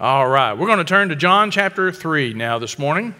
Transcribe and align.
All 0.00 0.26
right, 0.26 0.54
we're 0.54 0.66
going 0.66 0.78
to 0.78 0.84
turn 0.84 1.10
to 1.10 1.14
John 1.14 1.50
chapter 1.50 1.92
3 1.92 2.32
now 2.32 2.58
this 2.58 2.78
morning. 2.78 3.14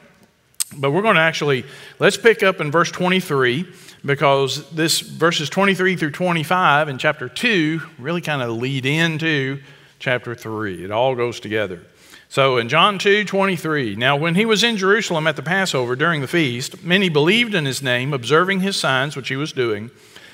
But 0.75 0.93
we're 0.93 1.03
going 1.03 1.17
to 1.17 1.21
actually, 1.21 1.67
let's 1.99 2.17
pick 2.17 2.43
up 2.43 2.59
in 2.59 2.71
verse 2.71 2.91
23 2.91 3.71
because 4.03 4.67
this 4.71 5.01
verses 5.01 5.51
23 5.51 5.97
through 5.97 6.13
25 6.13 6.89
in 6.89 6.97
chapter 6.97 7.29
2 7.29 7.83
really 7.99 8.23
kind 8.23 8.41
of 8.41 8.57
lead 8.57 8.87
into 8.87 9.61
chapter 9.99 10.35
3. 10.35 10.83
It 10.83 10.91
all 10.91 11.15
goes 11.15 11.39
together. 11.39 11.83
So 12.31 12.57
in 12.57 12.71
John 12.71 12.99
2 12.99 13.27
23, 13.27 13.97
now 13.97 14.17
when 14.17 14.35
he 14.35 14.47
was 14.47 14.65
in 14.65 14.79
Jerusalem 14.79 15.27
at 15.27 15.37
the 15.37 15.43
Passover 15.43 15.95
during 15.97 16.23
the 16.23 16.29
feast, 16.29 16.83
many 16.83 17.11
believed 17.11 17.55
in 17.55 17.67
his 17.67 17.83
name, 17.83 18.15
observing 18.15 18.61
his 18.61 18.77
signs 18.77 19.17
which 19.17 19.29
he 19.29 19.37
was 19.37 19.53
doing. 19.53 19.91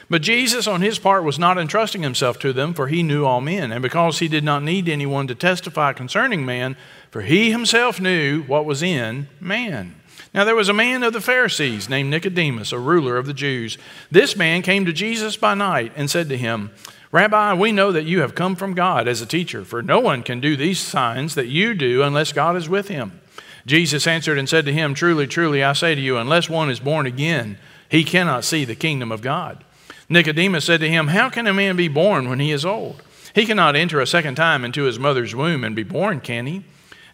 But 0.08 0.22
Jesus, 0.22 0.68
on 0.68 0.82
his 0.82 1.00
part, 1.00 1.24
was 1.24 1.38
not 1.38 1.58
entrusting 1.58 2.02
himself 2.02 2.38
to 2.40 2.52
them, 2.52 2.74
for 2.74 2.86
he 2.86 3.02
knew 3.02 3.24
all 3.24 3.40
men. 3.40 3.72
And 3.72 3.82
because 3.82 4.20
he 4.20 4.28
did 4.28 4.44
not 4.44 4.62
need 4.62 4.88
anyone 4.88 5.26
to 5.26 5.34
testify 5.34 5.92
concerning 5.92 6.46
man, 6.46 6.76
for 7.10 7.22
he 7.22 7.50
himself 7.50 8.00
knew 8.00 8.42
what 8.42 8.64
was 8.64 8.82
in 8.82 9.28
man. 9.40 9.96
Now 10.32 10.44
there 10.44 10.54
was 10.54 10.68
a 10.68 10.74
man 10.74 11.02
of 11.02 11.12
the 11.12 11.20
Pharisees 11.20 11.88
named 11.88 12.10
Nicodemus, 12.10 12.70
a 12.70 12.78
ruler 12.78 13.16
of 13.16 13.26
the 13.26 13.34
Jews. 13.34 13.78
This 14.10 14.36
man 14.36 14.62
came 14.62 14.84
to 14.84 14.92
Jesus 14.92 15.36
by 15.36 15.54
night 15.54 15.92
and 15.96 16.08
said 16.08 16.28
to 16.28 16.36
him, 16.36 16.70
Rabbi, 17.10 17.54
we 17.54 17.72
know 17.72 17.90
that 17.92 18.04
you 18.04 18.20
have 18.20 18.34
come 18.34 18.54
from 18.54 18.74
God 18.74 19.08
as 19.08 19.20
a 19.20 19.26
teacher, 19.26 19.64
for 19.64 19.82
no 19.82 19.98
one 19.98 20.22
can 20.22 20.40
do 20.40 20.56
these 20.56 20.78
signs 20.78 21.34
that 21.34 21.46
you 21.46 21.74
do 21.74 22.02
unless 22.02 22.32
God 22.32 22.56
is 22.56 22.68
with 22.68 22.88
him. 22.88 23.20
Jesus 23.64 24.06
answered 24.06 24.38
and 24.38 24.48
said 24.48 24.66
to 24.66 24.72
him, 24.72 24.94
Truly, 24.94 25.26
truly, 25.26 25.64
I 25.64 25.72
say 25.72 25.94
to 25.94 26.00
you, 26.00 26.18
unless 26.18 26.48
one 26.48 26.70
is 26.70 26.78
born 26.78 27.06
again, 27.06 27.58
he 27.88 28.04
cannot 28.04 28.44
see 28.44 28.64
the 28.64 28.74
kingdom 28.74 29.10
of 29.10 29.22
God. 29.22 29.64
Nicodemus 30.08 30.64
said 30.64 30.80
to 30.80 30.88
him, 30.88 31.08
How 31.08 31.28
can 31.28 31.46
a 31.46 31.54
man 31.54 31.76
be 31.76 31.88
born 31.88 32.28
when 32.28 32.40
he 32.40 32.52
is 32.52 32.64
old? 32.64 33.02
He 33.34 33.44
cannot 33.44 33.76
enter 33.76 34.00
a 34.00 34.06
second 34.06 34.36
time 34.36 34.64
into 34.64 34.84
his 34.84 34.98
mother's 34.98 35.34
womb 35.34 35.64
and 35.64 35.74
be 35.74 35.82
born, 35.82 36.20
can 36.20 36.46
he? 36.46 36.64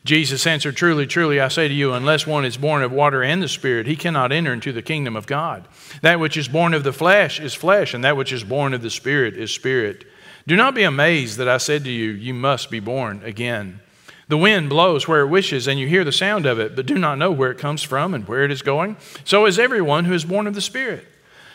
Jesus 0.05 0.47
answered, 0.47 0.77
Truly, 0.77 1.07
truly, 1.07 1.41
I 1.41 1.49
say 1.49 1.69
to 1.69 1.75
you, 1.75 1.93
unless 1.93 2.27
one 2.27 2.45
is 2.45 2.57
born 2.57 2.83
of 2.83 2.93
water 2.93 3.23
and 3.23 3.43
the 3.43 3.49
Spirit, 3.49 3.87
he 3.87 3.97
cannot 3.97 4.33
enter 4.33 4.53
into 4.53 4.73
the 4.73 4.83
kingdom 4.83 5.17
of 5.17 5.27
God. 5.27 5.67
That 6.03 6.21
which 6.21 6.37
is 6.37 6.49
born 6.49 6.75
of 6.75 6.85
the 6.85 6.93
flesh 6.93 7.41
is 7.41 7.55
flesh, 7.55 7.95
and 7.95 8.03
that 8.05 8.17
which 8.17 8.33
is 8.33 8.45
born 8.45 8.75
of 8.75 8.83
the 8.83 8.91
Spirit 8.91 9.37
is 9.37 9.53
spirit. 9.53 10.05
Do 10.47 10.57
not 10.57 10.75
be 10.75 10.83
amazed 10.83 11.39
that 11.39 11.49
I 11.49 11.59
said 11.59 11.85
to 11.85 11.91
you, 11.91 12.11
You 12.11 12.35
must 12.35 12.71
be 12.71 12.81
born 12.81 13.23
again. 13.25 13.81
The 14.27 14.37
wind 14.37 14.69
blows 14.69 15.07
where 15.07 15.21
it 15.21 15.29
wishes, 15.29 15.69
and 15.69 15.79
you 15.79 15.87
hear 15.87 16.05
the 16.05 16.13
sound 16.13 16.47
of 16.47 16.59
it, 16.59 16.75
but 16.75 16.87
do 16.87 16.99
not 16.99 17.19
know 17.19 17.31
where 17.31 17.51
it 17.51 17.59
comes 17.59 17.83
from 17.83 18.13
and 18.15 18.27
where 18.27 18.45
it 18.45 18.51
is 18.51 18.63
going. 18.63 18.97
So 19.25 19.47
is 19.47 19.59
everyone 19.59 20.05
who 20.07 20.15
is 20.15 20.25
born 20.25 20.47
of 20.47 20.55
the 20.55 20.61
Spirit. 20.61 21.07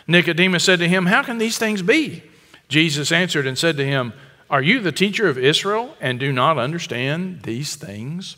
Nicodemus 0.08 0.64
said 0.64 0.80
to 0.80 0.88
him, 0.88 1.08
How 1.08 1.24
can 1.24 1.38
these 1.38 1.58
things 1.58 1.82
be? 1.82 2.24
Jesus 2.70 3.12
answered 3.12 3.46
and 3.46 3.58
said 3.58 3.78
to 3.78 3.86
him, 3.86 4.14
are 4.50 4.62
you 4.62 4.80
the 4.80 4.92
teacher 4.94 5.28
of 5.28 5.38
Israel 5.38 5.96
and 6.00 6.20
do 6.20 6.32
not 6.32 6.58
understand 6.58 7.44
these 7.44 7.76
things? 7.76 8.38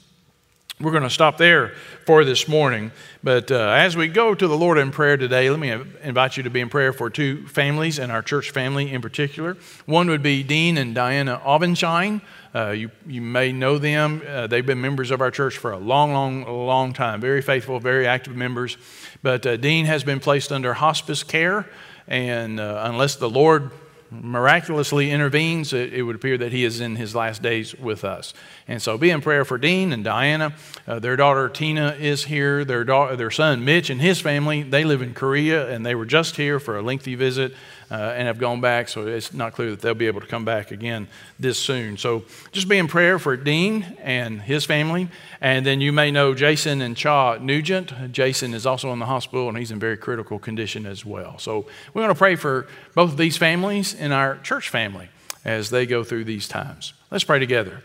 We're 0.81 0.91
going 0.91 1.03
to 1.03 1.09
stop 1.09 1.37
there 1.37 1.73
for 2.05 2.23
this 2.23 2.47
morning. 2.47 2.93
But 3.21 3.51
uh, 3.51 3.71
as 3.71 3.97
we 3.97 4.07
go 4.07 4.33
to 4.33 4.47
the 4.47 4.57
Lord 4.57 4.77
in 4.77 4.91
prayer 4.91 5.17
today, 5.17 5.49
let 5.49 5.59
me 5.59 5.71
invite 6.01 6.37
you 6.37 6.43
to 6.43 6.49
be 6.49 6.61
in 6.61 6.69
prayer 6.69 6.93
for 6.93 7.09
two 7.09 7.45
families 7.47 7.99
and 7.99 8.13
our 8.13 8.21
church 8.21 8.51
family 8.51 8.89
in 8.89 9.01
particular. 9.01 9.57
One 9.87 10.07
would 10.07 10.23
be 10.23 10.41
Dean 10.41 10.77
and 10.77 10.95
Diana 10.95 11.41
Aubenshine. 11.43 12.21
Uh, 12.55 12.69
you, 12.69 12.91
you 13.05 13.21
may 13.21 13.51
know 13.51 13.77
them. 13.77 14.21
Uh, 14.25 14.47
they've 14.47 14.65
been 14.65 14.79
members 14.79 15.11
of 15.11 15.19
our 15.19 15.31
church 15.31 15.57
for 15.57 15.73
a 15.73 15.77
long, 15.77 16.13
long, 16.13 16.45
long 16.45 16.93
time. 16.93 17.19
Very 17.19 17.41
faithful, 17.41 17.81
very 17.81 18.07
active 18.07 18.37
members. 18.37 18.77
But 19.21 19.45
uh, 19.45 19.57
Dean 19.57 19.85
has 19.85 20.05
been 20.05 20.21
placed 20.21 20.49
under 20.49 20.73
hospice 20.75 21.23
care. 21.23 21.69
And 22.07 22.57
uh, 22.57 22.83
unless 22.85 23.17
the 23.17 23.29
Lord 23.29 23.71
miraculously 24.11 25.11
intervenes, 25.11 25.73
it, 25.73 25.93
it, 25.93 26.01
would 26.03 26.15
appear 26.15 26.37
that 26.37 26.51
he 26.51 26.63
is 26.63 26.79
in 26.79 26.95
his 26.95 27.15
last 27.15 27.41
days 27.41 27.75
with 27.75 28.03
us. 28.03 28.33
And 28.67 28.81
so 28.81 28.97
be 28.97 29.09
in 29.09 29.21
prayer 29.21 29.45
for 29.45 29.57
Dean 29.57 29.93
and 29.93 30.03
Diana. 30.03 30.53
Uh, 30.87 30.99
their 30.99 31.15
daughter 31.15 31.49
Tina 31.49 31.95
is 31.99 32.25
here. 32.25 32.65
Their, 32.65 32.83
daughter, 32.83 33.15
their 33.15 33.31
son 33.31 33.63
Mitch 33.63 33.89
and 33.89 34.01
his 34.01 34.19
family, 34.19 34.63
they 34.63 34.83
live 34.83 35.01
in 35.01 35.13
Korea 35.13 35.69
and 35.69 35.85
they 35.85 35.95
were 35.95 36.05
just 36.05 36.35
here 36.35 36.59
for 36.59 36.77
a 36.77 36.81
lengthy 36.81 37.15
visit 37.15 37.53
uh, 37.91 38.13
and 38.15 38.27
have 38.27 38.37
gone 38.37 38.61
back, 38.61 38.87
so 38.87 39.07
it's 39.07 39.33
not 39.33 39.53
clear 39.53 39.71
that 39.71 39.81
they'll 39.81 39.95
be 39.95 40.07
able 40.07 40.21
to 40.21 40.27
come 40.27 40.45
back 40.45 40.71
again 40.71 41.07
this 41.39 41.57
soon. 41.57 41.97
So 41.97 42.23
just 42.51 42.67
be 42.67 42.77
in 42.77 42.87
prayer 42.87 43.17
for 43.17 43.35
Dean 43.35 43.83
and 44.01 44.41
his 44.41 44.65
family. 44.65 45.09
And 45.41 45.65
then 45.65 45.81
you 45.81 45.91
may 45.91 46.11
know 46.11 46.35
Jason 46.35 46.81
and 46.81 46.95
Cha 46.95 47.37
Nugent. 47.37 48.11
Jason 48.11 48.53
is 48.53 48.65
also 48.65 48.93
in 48.93 48.99
the 48.99 49.05
hospital 49.05 49.49
and 49.49 49.57
he's 49.57 49.71
in 49.71 49.79
very 49.79 49.97
critical 49.97 50.37
condition 50.37 50.85
as 50.85 51.03
well. 51.03 51.39
So 51.39 51.65
we 51.93 52.01
want 52.01 52.11
to 52.11 52.17
pray 52.17 52.35
for 52.35 52.67
both 52.99 53.11
of 53.11 53.17
these 53.17 53.37
families 53.37 53.95
and 53.95 54.11
our 54.11 54.37
church 54.39 54.67
family 54.67 55.07
as 55.45 55.69
they 55.69 55.85
go 55.85 56.03
through 56.03 56.25
these 56.25 56.49
times. 56.49 56.91
Let's 57.09 57.23
pray 57.23 57.39
together. 57.39 57.81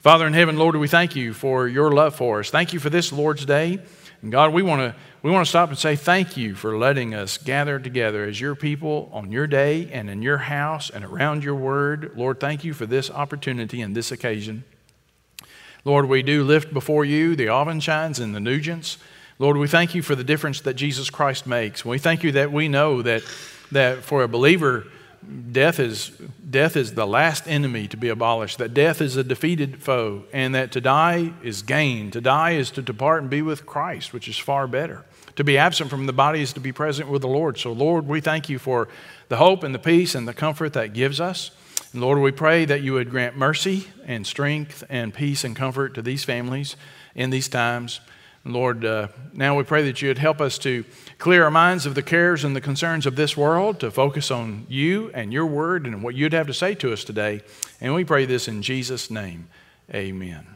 Father 0.00 0.26
in 0.26 0.32
heaven, 0.32 0.56
Lord, 0.56 0.74
we 0.76 0.88
thank 0.88 1.14
you 1.14 1.34
for 1.34 1.68
your 1.68 1.92
love 1.92 2.14
for 2.14 2.40
us. 2.40 2.48
Thank 2.48 2.72
you 2.72 2.80
for 2.80 2.88
this 2.88 3.12
Lord's 3.12 3.44
Day. 3.44 3.78
And 4.22 4.32
God, 4.32 4.54
we 4.54 4.62
want 4.62 4.80
to 4.80 4.94
we 5.20 5.30
want 5.30 5.44
to 5.44 5.50
stop 5.50 5.68
and 5.68 5.76
say 5.76 5.96
thank 5.96 6.38
you 6.38 6.54
for 6.54 6.78
letting 6.78 7.14
us 7.14 7.36
gather 7.36 7.78
together 7.78 8.24
as 8.24 8.40
your 8.40 8.54
people 8.54 9.10
on 9.12 9.30
your 9.30 9.46
day 9.46 9.90
and 9.92 10.08
in 10.08 10.22
your 10.22 10.38
house 10.38 10.88
and 10.88 11.04
around 11.04 11.44
your 11.44 11.56
word. 11.56 12.12
Lord, 12.16 12.40
thank 12.40 12.64
you 12.64 12.72
for 12.72 12.86
this 12.86 13.10
opportunity 13.10 13.82
and 13.82 13.94
this 13.94 14.10
occasion. 14.10 14.64
Lord, 15.84 16.08
we 16.08 16.22
do 16.22 16.42
lift 16.42 16.72
before 16.72 17.04
you 17.04 17.36
the 17.36 17.48
Aubenshines 17.48 18.18
and 18.18 18.34
the 18.34 18.40
Nugents. 18.40 18.96
Lord, 19.38 19.58
we 19.58 19.68
thank 19.68 19.94
you 19.94 20.00
for 20.00 20.14
the 20.14 20.24
difference 20.24 20.62
that 20.62 20.72
Jesus 20.72 21.10
Christ 21.10 21.46
makes. 21.46 21.84
We 21.84 21.98
thank 21.98 22.22
you 22.22 22.32
that 22.32 22.50
we 22.50 22.68
know 22.68 23.02
that, 23.02 23.24
that 23.72 24.02
for 24.02 24.22
a 24.22 24.28
believer, 24.28 24.86
death 25.52 25.80
is, 25.80 26.10
death 26.48 26.76
is 26.76 26.94
the 26.94 27.06
last 27.06 27.46
enemy 27.48 27.88
to 27.88 27.96
be 27.96 28.08
abolished, 28.08 28.58
that 28.58 28.74
death 28.74 29.00
is 29.00 29.16
a 29.16 29.24
defeated 29.24 29.82
foe, 29.82 30.24
and 30.32 30.54
that 30.54 30.72
to 30.72 30.80
die 30.80 31.32
is 31.42 31.62
gain. 31.62 32.10
To 32.12 32.20
die 32.20 32.52
is 32.52 32.70
to 32.72 32.82
depart 32.82 33.22
and 33.22 33.30
be 33.30 33.42
with 33.42 33.66
Christ, 33.66 34.12
which 34.12 34.28
is 34.28 34.38
far 34.38 34.66
better. 34.66 35.04
To 35.36 35.44
be 35.44 35.58
absent 35.58 35.90
from 35.90 36.06
the 36.06 36.12
body 36.12 36.42
is 36.42 36.52
to 36.52 36.60
be 36.60 36.72
present 36.72 37.08
with 37.08 37.22
the 37.22 37.28
Lord. 37.28 37.58
So, 37.58 37.72
Lord, 37.72 38.06
we 38.06 38.20
thank 38.20 38.48
you 38.48 38.58
for 38.58 38.88
the 39.28 39.36
hope 39.36 39.64
and 39.64 39.74
the 39.74 39.80
peace 39.80 40.14
and 40.14 40.28
the 40.28 40.34
comfort 40.34 40.74
that 40.74 40.92
gives 40.92 41.20
us. 41.20 41.50
And 41.92 42.02
Lord, 42.02 42.18
we 42.18 42.32
pray 42.32 42.64
that 42.64 42.82
you 42.82 42.92
would 42.94 43.10
grant 43.10 43.36
mercy 43.36 43.88
and 44.04 44.26
strength 44.26 44.84
and 44.88 45.12
peace 45.12 45.42
and 45.44 45.56
comfort 45.56 45.94
to 45.94 46.02
these 46.02 46.24
families 46.24 46.76
in 47.14 47.30
these 47.30 47.48
times. 47.48 48.00
Lord, 48.44 48.84
uh, 48.84 49.08
now 49.32 49.56
we 49.56 49.64
pray 49.64 49.84
that 49.84 50.02
you 50.02 50.08
would 50.08 50.18
help 50.18 50.40
us 50.40 50.58
to 50.58 50.84
clear 51.18 51.44
our 51.44 51.50
minds 51.50 51.86
of 51.86 51.94
the 51.94 52.02
cares 52.02 52.44
and 52.44 52.54
the 52.54 52.60
concerns 52.60 53.06
of 53.06 53.16
this 53.16 53.36
world, 53.36 53.80
to 53.80 53.90
focus 53.90 54.30
on 54.30 54.66
you 54.68 55.10
and 55.14 55.32
your 55.32 55.46
word 55.46 55.86
and 55.86 56.02
what 56.02 56.14
you'd 56.14 56.34
have 56.34 56.46
to 56.48 56.54
say 56.54 56.74
to 56.76 56.92
us 56.92 57.04
today. 57.04 57.40
And 57.80 57.94
we 57.94 58.04
pray 58.04 58.26
this 58.26 58.46
in 58.46 58.62
Jesus' 58.62 59.10
name. 59.10 59.48
Amen. 59.94 60.46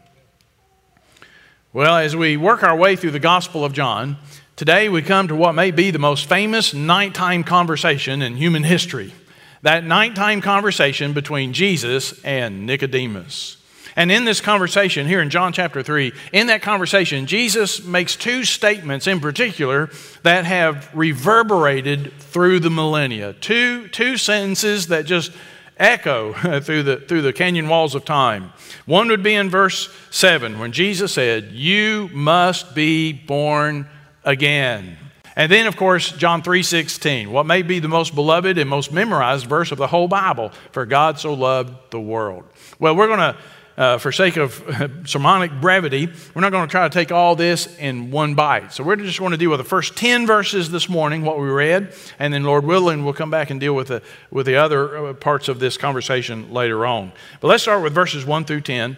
Well, 1.72 1.96
as 1.96 2.14
we 2.14 2.36
work 2.36 2.62
our 2.62 2.76
way 2.76 2.96
through 2.96 3.12
the 3.12 3.18
Gospel 3.18 3.64
of 3.64 3.72
John, 3.72 4.18
Today, 4.58 4.88
we 4.88 5.02
come 5.02 5.28
to 5.28 5.36
what 5.36 5.54
may 5.54 5.70
be 5.70 5.92
the 5.92 6.00
most 6.00 6.28
famous 6.28 6.74
nighttime 6.74 7.44
conversation 7.44 8.22
in 8.22 8.36
human 8.36 8.64
history 8.64 9.14
that 9.62 9.84
nighttime 9.84 10.40
conversation 10.40 11.12
between 11.12 11.52
Jesus 11.52 12.20
and 12.24 12.66
Nicodemus. 12.66 13.57
And 13.98 14.12
in 14.12 14.24
this 14.24 14.40
conversation, 14.40 15.08
here 15.08 15.20
in 15.20 15.28
John 15.28 15.52
chapter 15.52 15.82
3, 15.82 16.12
in 16.32 16.46
that 16.46 16.62
conversation, 16.62 17.26
Jesus 17.26 17.82
makes 17.82 18.14
two 18.14 18.44
statements 18.44 19.08
in 19.08 19.18
particular 19.18 19.90
that 20.22 20.44
have 20.44 20.88
reverberated 20.94 22.12
through 22.12 22.60
the 22.60 22.70
millennia. 22.70 23.32
Two, 23.32 23.88
two 23.88 24.16
sentences 24.16 24.86
that 24.86 25.04
just 25.04 25.32
echo 25.76 26.32
through 26.60 26.84
the, 26.84 26.98
through 26.98 27.22
the 27.22 27.32
canyon 27.32 27.68
walls 27.68 27.96
of 27.96 28.04
time. 28.04 28.52
One 28.86 29.08
would 29.08 29.24
be 29.24 29.34
in 29.34 29.50
verse 29.50 29.92
7 30.12 30.60
when 30.60 30.70
Jesus 30.70 31.12
said, 31.12 31.50
You 31.50 32.08
must 32.12 32.76
be 32.76 33.12
born 33.12 33.88
again. 34.22 34.96
And 35.34 35.50
then, 35.50 35.66
of 35.66 35.76
course, 35.76 36.12
John 36.12 36.42
3:16, 36.42 37.28
what 37.28 37.46
may 37.46 37.62
be 37.62 37.80
the 37.80 37.88
most 37.88 38.14
beloved 38.14 38.58
and 38.58 38.70
most 38.70 38.92
memorized 38.92 39.46
verse 39.46 39.72
of 39.72 39.78
the 39.78 39.88
whole 39.88 40.06
Bible, 40.06 40.52
for 40.70 40.86
God 40.86 41.18
so 41.18 41.34
loved 41.34 41.74
the 41.90 42.00
world. 42.00 42.44
Well, 42.78 42.94
we're 42.94 43.06
going 43.08 43.18
to, 43.20 43.36
uh, 43.78 43.96
for 43.96 44.10
sake 44.10 44.36
of 44.36 44.62
sermonic 45.06 45.52
brevity, 45.60 46.08
we're 46.34 46.42
not 46.42 46.50
going 46.50 46.66
to 46.66 46.70
try 46.70 46.86
to 46.86 46.92
take 46.92 47.12
all 47.12 47.36
this 47.36 47.78
in 47.78 48.10
one 48.10 48.34
bite. 48.34 48.72
So 48.72 48.82
we're 48.82 48.96
just 48.96 49.20
going 49.20 49.30
to 49.30 49.38
deal 49.38 49.50
with 49.50 49.60
the 49.60 49.64
first 49.64 49.96
10 49.96 50.26
verses 50.26 50.70
this 50.70 50.88
morning, 50.88 51.22
what 51.22 51.38
we 51.38 51.48
read, 51.48 51.94
and 52.18 52.34
then, 52.34 52.42
Lord 52.42 52.64
willing, 52.64 53.04
we'll 53.04 53.14
come 53.14 53.30
back 53.30 53.50
and 53.50 53.60
deal 53.60 53.74
with 53.74 53.88
the, 53.88 54.02
with 54.32 54.46
the 54.46 54.56
other 54.56 55.08
uh, 55.08 55.14
parts 55.14 55.48
of 55.48 55.60
this 55.60 55.76
conversation 55.76 56.52
later 56.52 56.84
on. 56.84 57.12
But 57.40 57.48
let's 57.48 57.62
start 57.62 57.82
with 57.82 57.94
verses 57.94 58.26
1 58.26 58.44
through 58.44 58.62
10. 58.62 58.96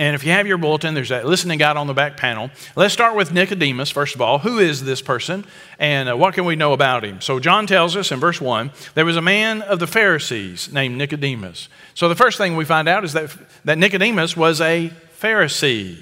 And 0.00 0.14
if 0.14 0.24
you 0.24 0.32
have 0.32 0.46
your 0.46 0.56
bulletin, 0.56 0.94
there's 0.94 1.10
that 1.10 1.26
listening 1.26 1.58
guide 1.58 1.76
on 1.76 1.86
the 1.86 1.92
back 1.92 2.16
panel. 2.16 2.50
Let's 2.74 2.94
start 2.94 3.16
with 3.16 3.34
Nicodemus, 3.34 3.90
first 3.90 4.14
of 4.14 4.22
all. 4.22 4.38
Who 4.38 4.58
is 4.58 4.82
this 4.82 5.02
person 5.02 5.44
and 5.78 6.08
uh, 6.08 6.16
what 6.16 6.32
can 6.32 6.46
we 6.46 6.56
know 6.56 6.72
about 6.72 7.04
him? 7.04 7.20
So, 7.20 7.38
John 7.38 7.66
tells 7.66 7.96
us 7.96 8.10
in 8.10 8.18
verse 8.18 8.40
1 8.40 8.70
there 8.94 9.04
was 9.04 9.18
a 9.18 9.20
man 9.20 9.60
of 9.60 9.78
the 9.78 9.86
Pharisees 9.86 10.72
named 10.72 10.96
Nicodemus. 10.96 11.68
So, 11.92 12.08
the 12.08 12.14
first 12.14 12.38
thing 12.38 12.56
we 12.56 12.64
find 12.64 12.88
out 12.88 13.04
is 13.04 13.12
that, 13.12 13.36
that 13.66 13.76
Nicodemus 13.76 14.34
was 14.34 14.62
a 14.62 14.90
Pharisee. 15.20 15.98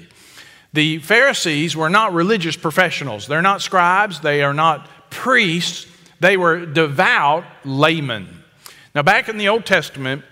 The 0.71 0.99
Pharisees 0.99 1.75
were 1.75 1.89
not 1.89 2.13
religious 2.13 2.55
professionals, 2.55 3.27
they're 3.27 3.41
not 3.41 3.61
scribes, 3.61 4.21
they 4.21 4.43
are 4.43 4.53
not 4.53 4.87
priests, 5.09 5.87
they 6.21 6.37
were 6.37 6.65
devout 6.65 7.43
laymen. 7.65 8.43
Now, 8.95 9.01
back 9.01 9.27
in 9.27 9.37
the 9.37 9.49
Old 9.49 9.65
Testament, 9.65 10.23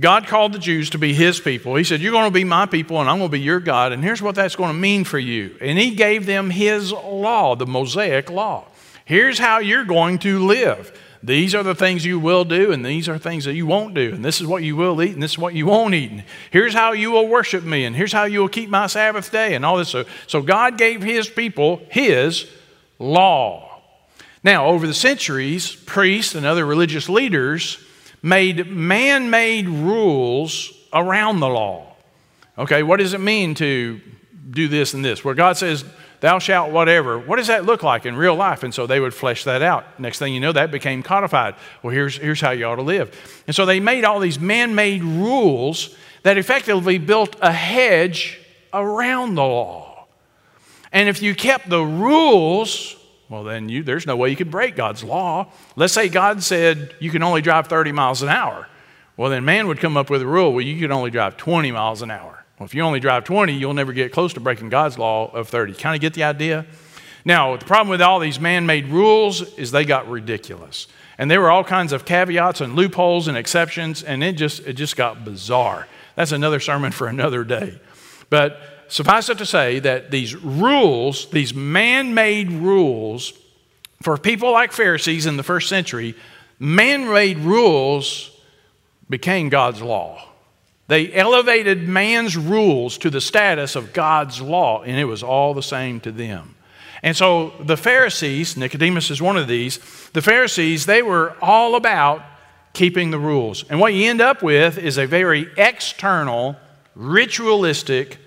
God 0.00 0.28
called 0.28 0.52
the 0.52 0.60
Jews 0.60 0.90
to 0.90 0.98
be 0.98 1.12
his 1.12 1.40
people. 1.40 1.74
He 1.74 1.82
said, 1.82 2.00
You're 2.00 2.12
going 2.12 2.30
to 2.30 2.34
be 2.34 2.44
my 2.44 2.66
people, 2.66 3.00
and 3.00 3.10
I'm 3.10 3.18
going 3.18 3.30
to 3.30 3.32
be 3.32 3.40
your 3.40 3.58
God, 3.58 3.92
and 3.92 4.02
here's 4.02 4.22
what 4.22 4.36
that's 4.36 4.54
going 4.54 4.72
to 4.72 4.78
mean 4.78 5.04
for 5.04 5.18
you. 5.18 5.56
And 5.60 5.78
he 5.78 5.94
gave 5.94 6.24
them 6.24 6.50
his 6.50 6.92
law, 6.92 7.56
the 7.56 7.66
Mosaic 7.66 8.30
law. 8.30 8.66
Here's 9.04 9.38
how 9.38 9.58
you're 9.58 9.84
going 9.84 10.18
to 10.20 10.46
live. 10.46 10.96
These 11.20 11.56
are 11.56 11.64
the 11.64 11.74
things 11.74 12.04
you 12.04 12.20
will 12.20 12.44
do, 12.44 12.70
and 12.70 12.86
these 12.86 13.08
are 13.08 13.18
things 13.18 13.44
that 13.46 13.54
you 13.54 13.66
won't 13.66 13.94
do. 13.94 14.14
And 14.14 14.24
this 14.24 14.40
is 14.40 14.46
what 14.46 14.62
you 14.62 14.76
will 14.76 15.02
eat, 15.02 15.14
and 15.14 15.22
this 15.22 15.32
is 15.32 15.38
what 15.38 15.54
you 15.54 15.66
won't 15.66 15.94
eat. 15.94 16.12
And 16.12 16.22
here's 16.52 16.74
how 16.74 16.92
you 16.92 17.10
will 17.10 17.26
worship 17.26 17.64
me, 17.64 17.84
and 17.84 17.96
here's 17.96 18.12
how 18.12 18.24
you 18.24 18.38
will 18.38 18.48
keep 18.48 18.70
my 18.70 18.86
Sabbath 18.86 19.32
day, 19.32 19.54
and 19.54 19.64
all 19.64 19.78
this. 19.78 19.88
So, 19.88 20.04
so 20.28 20.42
God 20.42 20.78
gave 20.78 21.02
his 21.02 21.28
people 21.28 21.82
his 21.90 22.48
law. 23.00 23.80
Now, 24.44 24.66
over 24.68 24.86
the 24.86 24.94
centuries, 24.94 25.74
priests 25.74 26.36
and 26.36 26.46
other 26.46 26.64
religious 26.64 27.08
leaders 27.08 27.84
made 28.22 28.66
man 28.70 29.30
made 29.30 29.68
rules 29.68 30.72
around 30.92 31.40
the 31.40 31.48
law. 31.48 31.94
Okay, 32.56 32.82
what 32.82 32.98
does 32.98 33.14
it 33.14 33.20
mean 33.20 33.54
to 33.56 34.00
do 34.50 34.68
this 34.68 34.94
and 34.94 35.04
this? 35.04 35.24
Where 35.24 35.34
God 35.34 35.56
says, 35.56 35.84
thou 36.20 36.38
shalt 36.38 36.72
whatever. 36.72 37.18
What 37.18 37.36
does 37.36 37.46
that 37.46 37.64
look 37.64 37.82
like 37.82 38.04
in 38.06 38.16
real 38.16 38.34
life? 38.34 38.62
And 38.62 38.74
so 38.74 38.86
they 38.86 38.98
would 38.98 39.14
flesh 39.14 39.44
that 39.44 39.62
out. 39.62 40.00
Next 40.00 40.18
thing 40.18 40.34
you 40.34 40.40
know, 40.40 40.52
that 40.52 40.70
became 40.70 41.02
codified. 41.02 41.54
Well, 41.82 41.92
here's, 41.92 42.16
here's 42.16 42.40
how 42.40 42.50
you 42.50 42.64
ought 42.64 42.76
to 42.76 42.82
live. 42.82 43.42
And 43.46 43.54
so 43.54 43.64
they 43.64 43.78
made 43.78 44.04
all 44.04 44.18
these 44.18 44.40
man 44.40 44.74
made 44.74 45.04
rules 45.04 45.96
that 46.24 46.36
effectively 46.36 46.98
built 46.98 47.36
a 47.40 47.52
hedge 47.52 48.40
around 48.72 49.36
the 49.36 49.44
law. 49.44 50.06
And 50.92 51.08
if 51.08 51.22
you 51.22 51.34
kept 51.34 51.68
the 51.68 51.82
rules, 51.82 52.96
well, 53.28 53.44
then 53.44 53.68
you, 53.68 53.82
there's 53.82 54.06
no 54.06 54.16
way 54.16 54.30
you 54.30 54.36
could 54.36 54.50
break 54.50 54.74
God's 54.74 55.04
law. 55.04 55.52
Let's 55.76 55.92
say 55.92 56.08
God 56.08 56.42
said 56.42 56.94
you 56.98 57.10
can 57.10 57.22
only 57.22 57.42
drive 57.42 57.66
30 57.66 57.92
miles 57.92 58.22
an 58.22 58.28
hour. 58.28 58.68
Well, 59.16 59.30
then 59.30 59.44
man 59.44 59.66
would 59.66 59.80
come 59.80 59.96
up 59.96 60.10
with 60.10 60.22
a 60.22 60.26
rule 60.26 60.52
well, 60.52 60.64
you 60.64 60.80
can 60.80 60.92
only 60.92 61.10
drive 61.10 61.36
20 61.36 61.72
miles 61.72 62.02
an 62.02 62.10
hour. 62.10 62.44
Well, 62.58 62.66
if 62.66 62.74
you 62.74 62.82
only 62.82 63.00
drive 63.00 63.24
20, 63.24 63.52
you'll 63.52 63.74
never 63.74 63.92
get 63.92 64.12
close 64.12 64.32
to 64.34 64.40
breaking 64.40 64.70
God's 64.70 64.98
law 64.98 65.30
of 65.32 65.48
30. 65.48 65.74
Kind 65.74 65.94
of 65.94 66.00
get 66.00 66.14
the 66.14 66.24
idea? 66.24 66.66
Now, 67.24 67.56
the 67.56 67.64
problem 67.64 67.88
with 67.88 68.00
all 68.00 68.18
these 68.20 68.40
man 68.40 68.64
made 68.64 68.88
rules 68.88 69.54
is 69.54 69.70
they 69.70 69.84
got 69.84 70.08
ridiculous. 70.08 70.86
And 71.18 71.30
there 71.30 71.40
were 71.40 71.50
all 71.50 71.64
kinds 71.64 71.92
of 71.92 72.04
caveats 72.04 72.60
and 72.60 72.74
loopholes 72.74 73.28
and 73.28 73.36
exceptions, 73.36 74.02
and 74.02 74.22
it 74.24 74.32
just, 74.32 74.66
it 74.66 74.74
just 74.74 74.96
got 74.96 75.24
bizarre. 75.24 75.86
That's 76.14 76.32
another 76.32 76.60
sermon 76.60 76.92
for 76.92 77.06
another 77.06 77.44
day. 77.44 77.80
But 78.30 78.60
suffice 78.88 79.28
it 79.28 79.38
to 79.38 79.46
say 79.46 79.78
that 79.80 80.10
these 80.10 80.34
rules, 80.34 81.30
these 81.30 81.54
man 81.54 82.14
made 82.14 82.50
rules, 82.50 83.32
for 84.02 84.16
people 84.16 84.52
like 84.52 84.72
Pharisees 84.72 85.26
in 85.26 85.36
the 85.36 85.42
first 85.42 85.68
century, 85.68 86.14
man 86.58 87.08
made 87.08 87.38
rules 87.38 88.30
became 89.08 89.48
God's 89.48 89.82
law. 89.82 90.24
They 90.86 91.12
elevated 91.12 91.86
man's 91.86 92.36
rules 92.36 92.96
to 92.98 93.10
the 93.10 93.20
status 93.20 93.76
of 93.76 93.92
God's 93.92 94.40
law, 94.40 94.82
and 94.82 94.96
it 94.96 95.04
was 95.04 95.22
all 95.22 95.52
the 95.52 95.62
same 95.62 96.00
to 96.00 96.12
them. 96.12 96.54
And 97.02 97.16
so 97.16 97.52
the 97.60 97.76
Pharisees, 97.76 98.56
Nicodemus 98.56 99.10
is 99.10 99.22
one 99.22 99.36
of 99.36 99.46
these, 99.46 99.78
the 100.14 100.22
Pharisees, 100.22 100.86
they 100.86 101.02
were 101.02 101.36
all 101.40 101.74
about 101.76 102.22
keeping 102.72 103.10
the 103.10 103.18
rules. 103.18 103.64
And 103.68 103.80
what 103.80 103.94
you 103.94 104.08
end 104.08 104.20
up 104.20 104.42
with 104.42 104.78
is 104.78 104.98
a 104.98 105.06
very 105.06 105.48
external, 105.56 106.56
ritualistic, 106.94 108.18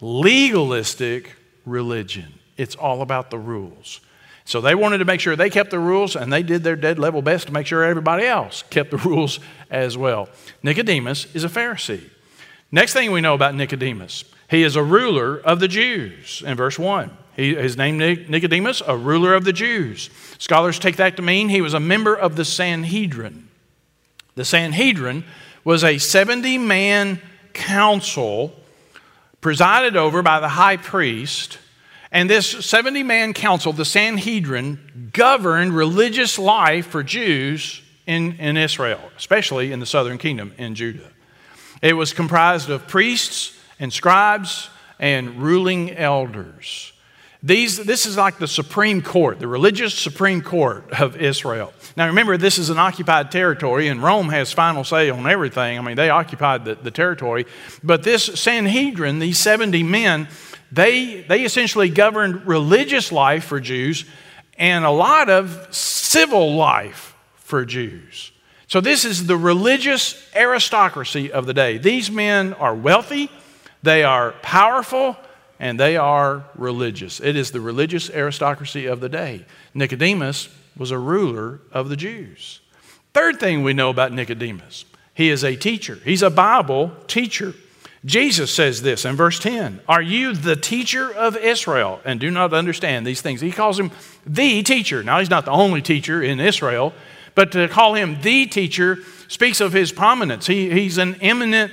legalistic 0.00 1.36
religion. 1.64 2.34
It's 2.56 2.74
all 2.74 3.02
about 3.02 3.30
the 3.30 3.38
rules. 3.38 4.00
So 4.44 4.60
they 4.60 4.74
wanted 4.74 4.98
to 4.98 5.04
make 5.04 5.20
sure 5.20 5.36
they 5.36 5.50
kept 5.50 5.70
the 5.70 5.78
rules, 5.78 6.16
and 6.16 6.32
they 6.32 6.42
did 6.42 6.64
their 6.64 6.76
dead 6.76 6.98
level 6.98 7.22
best 7.22 7.46
to 7.46 7.52
make 7.52 7.66
sure 7.66 7.84
everybody 7.84 8.24
else 8.24 8.64
kept 8.70 8.90
the 8.90 8.96
rules 9.08 9.38
as 9.70 9.96
well. 9.96 10.28
Nicodemus 10.62 11.32
is 11.34 11.44
a 11.44 11.48
Pharisee. 11.48 12.10
Next 12.72 12.92
thing 12.92 13.12
we 13.12 13.20
know 13.20 13.34
about 13.34 13.54
Nicodemus, 13.54 14.24
he 14.48 14.62
is 14.62 14.76
a 14.76 14.82
ruler 14.82 15.38
of 15.38 15.60
the 15.60 15.68
Jews 15.68 16.42
in 16.44 16.56
verse 16.56 16.78
1. 16.78 17.10
He, 17.36 17.54
his 17.54 17.76
name 17.76 17.98
Nicodemus, 17.98 18.82
a 18.86 18.96
ruler 18.96 19.34
of 19.34 19.44
the 19.44 19.52
Jews. 19.52 20.10
Scholars 20.38 20.78
take 20.78 20.96
that 20.96 21.16
to 21.16 21.22
mean 21.22 21.48
he 21.48 21.60
was 21.60 21.74
a 21.74 21.80
member 21.80 22.14
of 22.14 22.36
the 22.36 22.44
Sanhedrin. 22.44 23.48
The 24.34 24.44
Sanhedrin 24.44 25.24
was 25.64 25.84
a 25.84 25.98
70 25.98 26.58
man 26.58 27.20
council 27.52 28.59
presided 29.40 29.96
over 29.96 30.22
by 30.22 30.40
the 30.40 30.48
high 30.48 30.76
priest 30.76 31.58
and 32.12 32.28
this 32.28 32.48
70 32.48 33.02
man 33.02 33.32
council, 33.32 33.72
the 33.72 33.84
Sanhedrin, 33.84 35.10
governed 35.12 35.74
religious 35.74 36.38
life 36.38 36.86
for 36.86 37.02
Jews 37.02 37.82
in, 38.06 38.32
in 38.38 38.56
Israel, 38.56 39.00
especially 39.16 39.70
in 39.70 39.78
the 39.78 39.86
southern 39.86 40.18
kingdom 40.18 40.52
in 40.58 40.74
Judah. 40.74 41.08
It 41.82 41.92
was 41.92 42.12
comprised 42.12 42.68
of 42.68 42.88
priests 42.88 43.56
and 43.78 43.92
scribes 43.92 44.68
and 44.98 45.40
ruling 45.40 45.92
elders. 45.92 46.92
These, 47.42 47.78
this 47.78 48.04
is 48.04 48.18
like 48.18 48.38
the 48.38 48.48
Supreme 48.48 49.00
Court, 49.00 49.38
the 49.38 49.46
religious 49.46 49.94
Supreme 49.94 50.42
Court 50.42 50.84
of 51.00 51.16
Israel. 51.16 51.72
Now 51.96 52.06
remember, 52.06 52.36
this 52.36 52.58
is 52.58 52.68
an 52.68 52.78
occupied 52.78 53.30
territory, 53.30 53.88
and 53.88 54.02
Rome 54.02 54.28
has 54.28 54.52
final 54.52 54.84
say 54.84 55.08
on 55.08 55.26
everything. 55.26 55.78
I 55.78 55.82
mean, 55.82 55.96
they 55.96 56.10
occupied 56.10 56.66
the, 56.66 56.74
the 56.74 56.90
territory. 56.90 57.46
But 57.82 58.02
this 58.02 58.24
Sanhedrin, 58.24 59.20
these 59.20 59.38
70 59.38 59.82
men, 59.84 60.28
they, 60.70 61.22
they 61.22 61.44
essentially 61.44 61.88
governed 61.88 62.46
religious 62.46 63.10
life 63.10 63.44
for 63.44 63.58
Jews 63.58 64.04
and 64.58 64.84
a 64.84 64.90
lot 64.90 65.30
of 65.30 65.74
civil 65.74 66.54
life 66.54 67.16
for 67.36 67.64
Jews. 67.64 68.32
So, 68.68 68.80
this 68.80 69.04
is 69.04 69.26
the 69.26 69.36
religious 69.36 70.30
aristocracy 70.36 71.32
of 71.32 71.46
the 71.46 71.54
day. 71.54 71.78
These 71.78 72.10
men 72.10 72.52
are 72.52 72.74
wealthy, 72.74 73.30
they 73.82 74.04
are 74.04 74.32
powerful, 74.42 75.16
and 75.60 75.78
they 75.78 75.96
are 75.96 76.46
religious. 76.56 77.20
It 77.20 77.36
is 77.36 77.52
the 77.52 77.60
religious 77.60 78.10
aristocracy 78.10 78.86
of 78.86 79.00
the 79.00 79.10
day. 79.10 79.44
Nicodemus 79.74 80.48
was 80.76 80.90
a 80.90 80.98
ruler 80.98 81.60
of 81.70 81.90
the 81.90 81.96
Jews. 81.96 82.60
Third 83.12 83.38
thing 83.38 83.62
we 83.62 83.74
know 83.74 83.90
about 83.90 84.12
Nicodemus 84.12 84.86
he 85.12 85.28
is 85.28 85.44
a 85.44 85.54
teacher, 85.54 85.98
he's 86.04 86.22
a 86.22 86.30
Bible 86.30 86.92
teacher. 87.06 87.54
Jesus 88.02 88.50
says 88.50 88.80
this 88.80 89.04
in 89.04 89.14
verse 89.14 89.38
10 89.38 89.80
Are 89.86 90.00
you 90.00 90.32
the 90.34 90.56
teacher 90.56 91.12
of 91.12 91.36
Israel 91.36 92.00
and 92.06 92.18
do 92.18 92.30
not 92.30 92.54
understand 92.54 93.06
these 93.06 93.20
things? 93.20 93.42
He 93.42 93.52
calls 93.52 93.78
him 93.78 93.90
the 94.24 94.62
teacher. 94.62 95.02
Now, 95.02 95.18
he's 95.18 95.28
not 95.28 95.44
the 95.44 95.50
only 95.50 95.82
teacher 95.82 96.22
in 96.22 96.40
Israel, 96.40 96.94
but 97.34 97.52
to 97.52 97.68
call 97.68 97.94
him 97.94 98.22
the 98.22 98.46
teacher 98.46 99.00
speaks 99.28 99.60
of 99.60 99.74
his 99.74 99.92
prominence. 99.92 100.46
He, 100.46 100.70
he's 100.70 100.96
an 100.96 101.16
eminent 101.20 101.72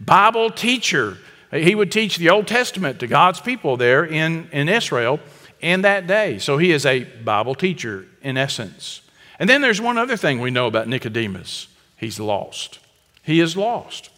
Bible 0.00 0.50
teacher. 0.50 1.18
He 1.54 1.74
would 1.74 1.92
teach 1.92 2.16
the 2.16 2.30
Old 2.30 2.46
Testament 2.46 3.00
to 3.00 3.06
God's 3.06 3.40
people 3.40 3.76
there 3.76 4.04
in, 4.04 4.48
in 4.50 4.68
Israel 4.68 5.20
in 5.60 5.82
that 5.82 6.06
day. 6.06 6.38
So 6.38 6.58
he 6.58 6.72
is 6.72 6.84
a 6.84 7.04
Bible 7.04 7.54
teacher 7.54 8.06
in 8.22 8.36
essence. 8.36 9.00
And 9.38 9.48
then 9.48 9.60
there's 9.60 9.80
one 9.80 9.98
other 9.98 10.16
thing 10.16 10.40
we 10.40 10.50
know 10.50 10.66
about 10.66 10.88
Nicodemus 10.88 11.68
he's 11.96 12.20
lost. 12.20 12.80
He 13.22 13.40
is 13.40 13.56
lost. 13.56 14.10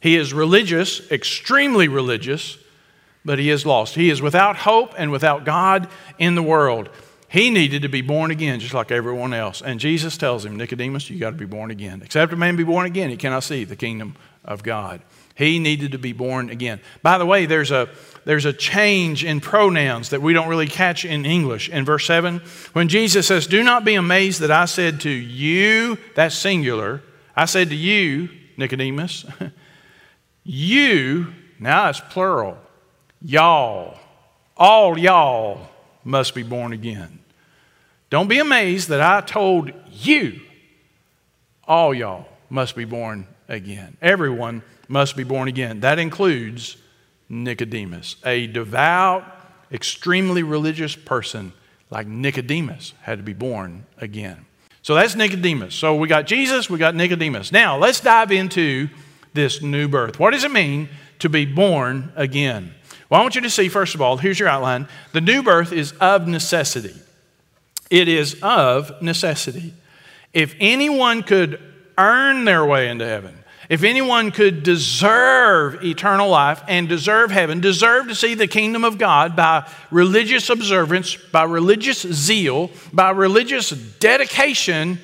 He 0.00 0.16
is 0.16 0.32
religious, 0.32 1.10
extremely 1.10 1.88
religious, 1.88 2.58
but 3.24 3.38
he 3.38 3.50
is 3.50 3.64
lost. 3.64 3.94
He 3.94 4.10
is 4.10 4.20
without 4.20 4.56
hope 4.56 4.94
and 4.96 5.10
without 5.10 5.44
God 5.44 5.88
in 6.18 6.34
the 6.34 6.42
world. 6.42 6.88
He 7.28 7.50
needed 7.50 7.82
to 7.82 7.88
be 7.88 8.02
born 8.02 8.30
again 8.30 8.58
just 8.60 8.74
like 8.74 8.90
everyone 8.90 9.32
else. 9.32 9.62
And 9.62 9.78
Jesus 9.78 10.16
tells 10.16 10.44
him, 10.44 10.56
Nicodemus, 10.56 11.08
you 11.08 11.18
got 11.18 11.30
to 11.30 11.36
be 11.36 11.46
born 11.46 11.70
again. 11.70 12.02
Except 12.02 12.32
a 12.32 12.36
man 12.36 12.56
be 12.56 12.64
born 12.64 12.86
again, 12.86 13.08
he 13.08 13.16
cannot 13.16 13.44
see 13.44 13.64
the 13.64 13.76
kingdom 13.76 14.16
of 14.44 14.62
God. 14.62 15.00
He 15.40 15.58
needed 15.58 15.92
to 15.92 15.98
be 15.98 16.12
born 16.12 16.50
again. 16.50 16.82
By 17.02 17.16
the 17.16 17.24
way, 17.24 17.46
there's 17.46 17.70
a, 17.70 17.88
there's 18.26 18.44
a 18.44 18.52
change 18.52 19.24
in 19.24 19.40
pronouns 19.40 20.10
that 20.10 20.20
we 20.20 20.34
don't 20.34 20.48
really 20.48 20.66
catch 20.66 21.06
in 21.06 21.24
English. 21.24 21.70
In 21.70 21.86
verse 21.86 22.04
7, 22.04 22.42
when 22.74 22.88
Jesus 22.88 23.26
says, 23.26 23.46
Do 23.46 23.62
not 23.62 23.82
be 23.82 23.94
amazed 23.94 24.40
that 24.40 24.50
I 24.50 24.66
said 24.66 25.00
to 25.00 25.10
you, 25.10 25.96
that's 26.14 26.34
singular, 26.34 27.02
I 27.34 27.46
said 27.46 27.70
to 27.70 27.74
you, 27.74 28.28
Nicodemus, 28.58 29.24
You, 30.44 31.32
now 31.58 31.88
it's 31.88 32.00
plural, 32.00 32.58
y'all, 33.22 33.98
all 34.58 34.98
y'all 34.98 35.70
must 36.04 36.34
be 36.34 36.42
born 36.42 36.74
again. 36.74 37.18
Don't 38.10 38.28
be 38.28 38.40
amazed 38.40 38.90
that 38.90 39.00
I 39.00 39.22
told 39.22 39.72
you, 39.90 40.40
all 41.64 41.94
y'all 41.94 42.26
must 42.50 42.76
be 42.76 42.84
born 42.84 43.26
again. 43.50 43.98
Everyone 44.00 44.62
must 44.88 45.16
be 45.16 45.24
born 45.24 45.48
again. 45.48 45.80
That 45.80 45.98
includes 45.98 46.78
Nicodemus, 47.28 48.16
a 48.24 48.46
devout, 48.46 49.24
extremely 49.70 50.42
religious 50.42 50.96
person 50.96 51.52
like 51.90 52.06
Nicodemus 52.06 52.94
had 53.02 53.18
to 53.18 53.24
be 53.24 53.34
born 53.34 53.84
again. 53.98 54.46
So 54.82 54.94
that's 54.94 55.14
Nicodemus. 55.14 55.74
So 55.74 55.94
we 55.96 56.08
got 56.08 56.26
Jesus, 56.26 56.70
we 56.70 56.78
got 56.78 56.94
Nicodemus. 56.94 57.52
Now 57.52 57.76
let's 57.76 58.00
dive 58.00 58.32
into 58.32 58.88
this 59.34 59.60
new 59.60 59.88
birth. 59.88 60.18
What 60.18 60.30
does 60.30 60.44
it 60.44 60.50
mean 60.50 60.88
to 61.18 61.28
be 61.28 61.44
born 61.44 62.12
again? 62.16 62.74
Well, 63.08 63.20
I 63.20 63.22
want 63.22 63.34
you 63.34 63.40
to 63.42 63.50
see, 63.50 63.68
first 63.68 63.94
of 63.94 64.00
all, 64.00 64.16
here's 64.16 64.38
your 64.38 64.48
outline. 64.48 64.88
The 65.12 65.20
new 65.20 65.42
birth 65.42 65.72
is 65.72 65.92
of 66.00 66.26
necessity. 66.26 66.94
It 67.90 68.08
is 68.08 68.38
of 68.40 69.02
necessity. 69.02 69.74
If 70.32 70.54
anyone 70.60 71.22
could 71.24 71.60
earn 71.98 72.44
their 72.44 72.64
way 72.64 72.88
into 72.88 73.04
heaven, 73.04 73.36
If 73.70 73.84
anyone 73.84 74.32
could 74.32 74.64
deserve 74.64 75.84
eternal 75.84 76.28
life 76.28 76.60
and 76.66 76.88
deserve 76.88 77.30
heaven, 77.30 77.60
deserve 77.60 78.08
to 78.08 78.16
see 78.16 78.34
the 78.34 78.48
kingdom 78.48 78.82
of 78.82 78.98
God 78.98 79.36
by 79.36 79.70
religious 79.92 80.50
observance, 80.50 81.14
by 81.14 81.44
religious 81.44 82.02
zeal, 82.02 82.72
by 82.92 83.10
religious 83.10 83.70
dedication, 83.70 84.98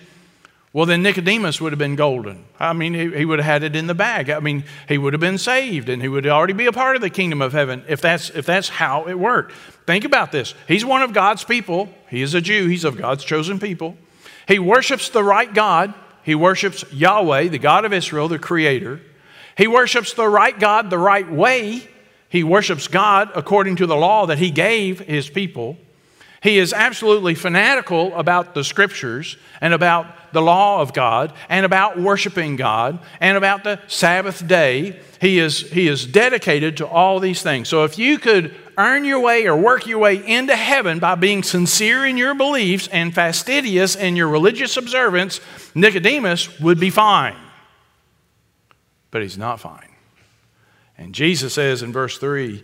well, 0.72 0.84
then 0.84 1.04
Nicodemus 1.04 1.60
would 1.60 1.70
have 1.70 1.78
been 1.78 1.94
golden. 1.94 2.44
I 2.58 2.72
mean, 2.72 2.92
he, 2.92 3.16
he, 3.16 3.24
would 3.24 3.38
have 3.38 3.46
had 3.46 3.62
it 3.62 3.76
in 3.76 3.86
the 3.86 3.94
bag. 3.94 4.30
I 4.30 4.40
mean, 4.40 4.64
he 4.88 4.98
would 4.98 5.12
have 5.12 5.20
been 5.20 5.38
saved 5.38 5.88
and 5.88 6.02
he 6.02 6.08
would 6.08 6.26
already 6.26 6.52
be 6.52 6.66
a 6.66 6.72
part 6.72 6.96
of 6.96 7.02
the 7.02 7.08
kingdom 7.08 7.40
of 7.40 7.52
heaven 7.52 7.84
if 7.88 8.00
that's, 8.00 8.30
if 8.30 8.46
that's 8.46 8.68
how 8.68 9.06
it 9.06 9.16
worked. 9.16 9.52
Think 9.86 10.04
about 10.04 10.32
this. 10.32 10.54
He's 10.66 10.84
one 10.84 11.02
of 11.02 11.12
God's 11.12 11.44
people. 11.44 11.88
He 12.10 12.20
is 12.20 12.34
a 12.34 12.40
Jew, 12.40 12.66
he's 12.66 12.82
of 12.82 12.96
God's 12.96 13.22
chosen 13.22 13.60
people. 13.60 13.96
He 14.48 14.58
worships 14.58 15.08
the 15.08 15.22
right 15.22 15.54
God. 15.54 15.94
He 16.26 16.34
worships 16.34 16.84
Yahweh, 16.92 17.46
the 17.50 17.58
God 17.58 17.84
of 17.84 17.92
Israel, 17.92 18.26
the 18.26 18.36
Creator. 18.36 19.00
He 19.56 19.68
worships 19.68 20.12
the 20.12 20.28
right 20.28 20.58
God 20.58 20.90
the 20.90 20.98
right 20.98 21.30
way. 21.30 21.88
He 22.28 22.42
worships 22.42 22.88
God 22.88 23.30
according 23.36 23.76
to 23.76 23.86
the 23.86 23.94
law 23.94 24.26
that 24.26 24.38
He 24.38 24.50
gave 24.50 24.98
His 24.98 25.30
people. 25.30 25.78
He 26.42 26.58
is 26.58 26.72
absolutely 26.72 27.34
fanatical 27.34 28.14
about 28.14 28.54
the 28.54 28.62
scriptures 28.62 29.36
and 29.60 29.72
about 29.72 30.32
the 30.32 30.42
law 30.42 30.80
of 30.80 30.92
God 30.92 31.32
and 31.48 31.64
about 31.64 31.98
worshiping 31.98 32.56
God 32.56 32.98
and 33.20 33.36
about 33.36 33.64
the 33.64 33.80
Sabbath 33.86 34.46
day. 34.46 35.00
He 35.20 35.38
is, 35.38 35.70
he 35.70 35.88
is 35.88 36.04
dedicated 36.04 36.76
to 36.78 36.86
all 36.86 37.20
these 37.20 37.42
things. 37.42 37.68
So 37.68 37.84
if 37.84 37.98
you 37.98 38.18
could 38.18 38.54
earn 38.76 39.04
your 39.04 39.20
way 39.20 39.46
or 39.46 39.56
work 39.56 39.86
your 39.86 39.98
way 39.98 40.16
into 40.26 40.54
heaven 40.54 40.98
by 40.98 41.14
being 41.14 41.42
sincere 41.42 42.04
in 42.04 42.18
your 42.18 42.34
beliefs 42.34 42.88
and 42.88 43.14
fastidious 43.14 43.96
in 43.96 44.16
your 44.16 44.28
religious 44.28 44.76
observance, 44.76 45.40
Nicodemus 45.74 46.60
would 46.60 46.78
be 46.78 46.90
fine. 46.90 47.36
But 49.10 49.22
he's 49.22 49.38
not 49.38 49.60
fine. 49.60 49.88
And 50.98 51.14
Jesus 51.14 51.54
says 51.54 51.82
in 51.82 51.92
verse 51.92 52.18
3 52.18 52.62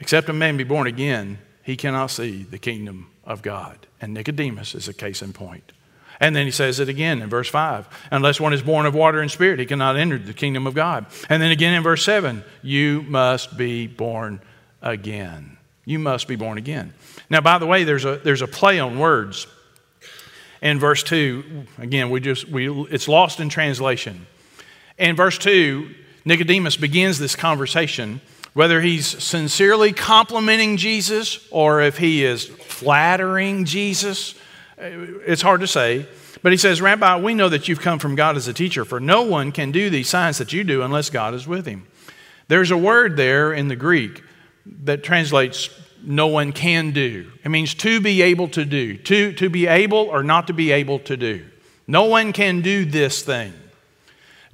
Except 0.00 0.28
a 0.28 0.32
man 0.32 0.56
be 0.56 0.64
born 0.64 0.86
again, 0.86 1.38
he 1.68 1.76
cannot 1.76 2.06
see 2.06 2.44
the 2.44 2.56
kingdom 2.56 3.10
of 3.24 3.42
God. 3.42 3.86
And 4.00 4.14
Nicodemus 4.14 4.74
is 4.74 4.88
a 4.88 4.94
case 4.94 5.20
in 5.20 5.34
point. 5.34 5.72
And 6.18 6.34
then 6.34 6.46
he 6.46 6.50
says 6.50 6.80
it 6.80 6.88
again 6.88 7.20
in 7.20 7.28
verse 7.28 7.50
5 7.50 7.86
Unless 8.10 8.40
one 8.40 8.54
is 8.54 8.62
born 8.62 8.86
of 8.86 8.94
water 8.94 9.20
and 9.20 9.30
spirit, 9.30 9.58
he 9.58 9.66
cannot 9.66 9.94
enter 9.94 10.16
the 10.16 10.32
kingdom 10.32 10.66
of 10.66 10.72
God. 10.72 11.04
And 11.28 11.42
then 11.42 11.50
again 11.50 11.74
in 11.74 11.82
verse 11.82 12.02
7 12.06 12.42
You 12.62 13.02
must 13.02 13.58
be 13.58 13.86
born 13.86 14.40
again. 14.80 15.58
You 15.84 15.98
must 15.98 16.26
be 16.26 16.36
born 16.36 16.56
again. 16.56 16.94
Now, 17.28 17.42
by 17.42 17.58
the 17.58 17.66
way, 17.66 17.84
there's 17.84 18.06
a, 18.06 18.16
there's 18.16 18.40
a 18.40 18.48
play 18.48 18.80
on 18.80 18.98
words. 18.98 19.46
In 20.62 20.78
verse 20.78 21.02
2, 21.02 21.66
again, 21.76 22.08
we 22.08 22.20
just, 22.20 22.48
we, 22.48 22.70
it's 22.84 23.08
lost 23.08 23.40
in 23.40 23.50
translation. 23.50 24.26
In 24.96 25.16
verse 25.16 25.36
2, 25.36 25.94
Nicodemus 26.24 26.78
begins 26.78 27.18
this 27.18 27.36
conversation, 27.36 28.22
whether 28.58 28.80
he's 28.80 29.06
sincerely 29.22 29.92
complimenting 29.92 30.76
Jesus 30.76 31.46
or 31.52 31.80
if 31.80 31.96
he 31.98 32.24
is 32.24 32.44
flattering 32.44 33.64
Jesus. 33.64 34.34
It's 34.76 35.42
hard 35.42 35.60
to 35.60 35.68
say. 35.68 36.08
But 36.42 36.50
he 36.50 36.58
says, 36.58 36.82
Rabbi, 36.82 37.20
we 37.20 37.34
know 37.34 37.48
that 37.48 37.68
you've 37.68 37.80
come 37.80 38.00
from 38.00 38.16
God 38.16 38.36
as 38.36 38.48
a 38.48 38.52
teacher, 38.52 38.84
for 38.84 38.98
no 38.98 39.22
one 39.22 39.52
can 39.52 39.70
do 39.70 39.90
these 39.90 40.08
signs 40.08 40.38
that 40.38 40.52
you 40.52 40.64
do 40.64 40.82
unless 40.82 41.08
God 41.08 41.34
is 41.34 41.46
with 41.46 41.66
him. 41.66 41.86
There's 42.48 42.72
a 42.72 42.76
word 42.76 43.16
there 43.16 43.52
in 43.52 43.68
the 43.68 43.76
Greek 43.76 44.24
that 44.82 45.04
translates 45.04 45.70
no 46.02 46.26
one 46.26 46.50
can 46.50 46.90
do. 46.90 47.30
It 47.44 47.50
means 47.50 47.74
to 47.74 48.00
be 48.00 48.22
able 48.22 48.48
to 48.48 48.64
do, 48.64 48.96
to, 48.96 49.34
to 49.34 49.48
be 49.48 49.68
able 49.68 49.98
or 49.98 50.24
not 50.24 50.48
to 50.48 50.52
be 50.52 50.72
able 50.72 50.98
to 50.98 51.16
do. 51.16 51.46
No 51.86 52.06
one 52.06 52.32
can 52.32 52.60
do 52.62 52.84
this 52.84 53.22
thing. 53.22 53.52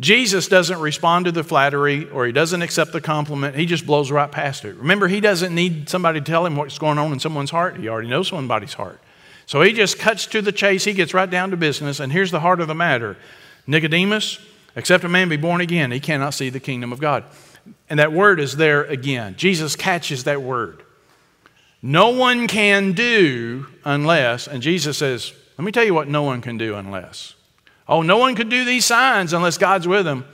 Jesus 0.00 0.48
doesn't 0.48 0.80
respond 0.80 1.26
to 1.26 1.32
the 1.32 1.44
flattery 1.44 2.08
or 2.10 2.26
he 2.26 2.32
doesn't 2.32 2.62
accept 2.62 2.92
the 2.92 3.00
compliment. 3.00 3.54
He 3.54 3.64
just 3.64 3.86
blows 3.86 4.10
right 4.10 4.30
past 4.30 4.64
it. 4.64 4.74
Remember, 4.76 5.06
he 5.06 5.20
doesn't 5.20 5.54
need 5.54 5.88
somebody 5.88 6.20
to 6.20 6.24
tell 6.24 6.44
him 6.44 6.56
what's 6.56 6.78
going 6.78 6.98
on 6.98 7.12
in 7.12 7.20
someone's 7.20 7.50
heart. 7.50 7.76
He 7.76 7.88
already 7.88 8.08
knows 8.08 8.28
somebody's 8.28 8.74
heart. 8.74 9.00
So 9.46 9.62
he 9.62 9.72
just 9.72 9.98
cuts 9.98 10.26
to 10.26 10.42
the 10.42 10.52
chase. 10.52 10.84
He 10.84 10.94
gets 10.94 11.14
right 11.14 11.30
down 11.30 11.50
to 11.50 11.56
business. 11.56 12.00
And 12.00 12.12
here's 12.12 12.30
the 12.30 12.40
heart 12.40 12.60
of 12.60 12.66
the 12.66 12.74
matter 12.74 13.16
Nicodemus, 13.66 14.40
except 14.74 15.04
a 15.04 15.08
man 15.08 15.28
be 15.28 15.36
born 15.36 15.60
again, 15.60 15.92
he 15.92 16.00
cannot 16.00 16.34
see 16.34 16.50
the 16.50 16.60
kingdom 16.60 16.92
of 16.92 16.98
God. 16.98 17.24
And 17.88 17.98
that 18.00 18.12
word 18.12 18.40
is 18.40 18.56
there 18.56 18.84
again. 18.84 19.36
Jesus 19.36 19.76
catches 19.76 20.24
that 20.24 20.42
word. 20.42 20.82
No 21.80 22.10
one 22.10 22.48
can 22.48 22.92
do 22.92 23.66
unless, 23.84 24.48
and 24.48 24.62
Jesus 24.62 24.98
says, 24.98 25.32
let 25.58 25.64
me 25.64 25.70
tell 25.70 25.84
you 25.84 25.94
what 25.94 26.08
no 26.08 26.22
one 26.22 26.40
can 26.40 26.58
do 26.58 26.74
unless. 26.74 27.34
Oh, 27.88 28.02
no 28.02 28.18
one 28.18 28.34
could 28.34 28.48
do 28.48 28.64
these 28.64 28.84
signs 28.84 29.32
unless 29.32 29.58
God's 29.58 29.86
with 29.86 30.04
them. 30.04 30.24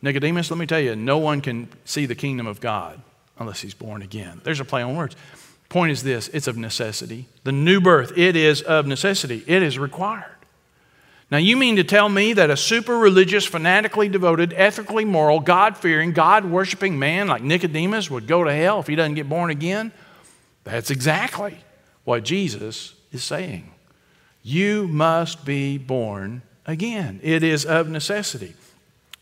Nicodemus, 0.00 0.50
let 0.50 0.58
me 0.58 0.66
tell 0.66 0.80
you, 0.80 0.96
no 0.96 1.18
one 1.18 1.40
can 1.40 1.68
see 1.84 2.06
the 2.06 2.14
kingdom 2.14 2.46
of 2.46 2.60
God 2.60 3.00
unless 3.38 3.60
he's 3.60 3.74
born 3.74 4.02
again. 4.02 4.40
There's 4.44 4.60
a 4.60 4.64
play 4.64 4.82
on 4.82 4.96
words. 4.96 5.16
Point 5.68 5.92
is 5.92 6.02
this 6.02 6.28
it's 6.28 6.46
of 6.46 6.56
necessity. 6.56 7.26
The 7.42 7.52
new 7.52 7.80
birth, 7.80 8.16
it 8.16 8.36
is 8.36 8.62
of 8.62 8.86
necessity, 8.86 9.42
it 9.46 9.62
is 9.62 9.78
required. 9.78 10.30
Now, 11.30 11.38
you 11.38 11.56
mean 11.56 11.76
to 11.76 11.84
tell 11.84 12.08
me 12.08 12.34
that 12.34 12.50
a 12.50 12.56
super 12.56 12.98
religious, 12.98 13.46
fanatically 13.46 14.08
devoted, 14.08 14.52
ethically 14.52 15.04
moral, 15.04 15.40
God 15.40 15.76
fearing, 15.76 16.12
God 16.12 16.44
worshiping 16.44 16.98
man 16.98 17.28
like 17.28 17.42
Nicodemus 17.42 18.10
would 18.10 18.26
go 18.26 18.44
to 18.44 18.52
hell 18.52 18.80
if 18.80 18.86
he 18.86 18.94
doesn't 18.94 19.14
get 19.14 19.28
born 19.28 19.50
again? 19.50 19.90
That's 20.64 20.90
exactly 20.90 21.58
what 22.04 22.24
Jesus 22.24 22.94
is 23.10 23.24
saying. 23.24 23.70
You 24.42 24.86
must 24.86 25.44
be 25.46 25.78
born 25.78 26.42
again. 26.66 27.20
It 27.22 27.42
is 27.42 27.64
of 27.64 27.88
necessity. 27.88 28.54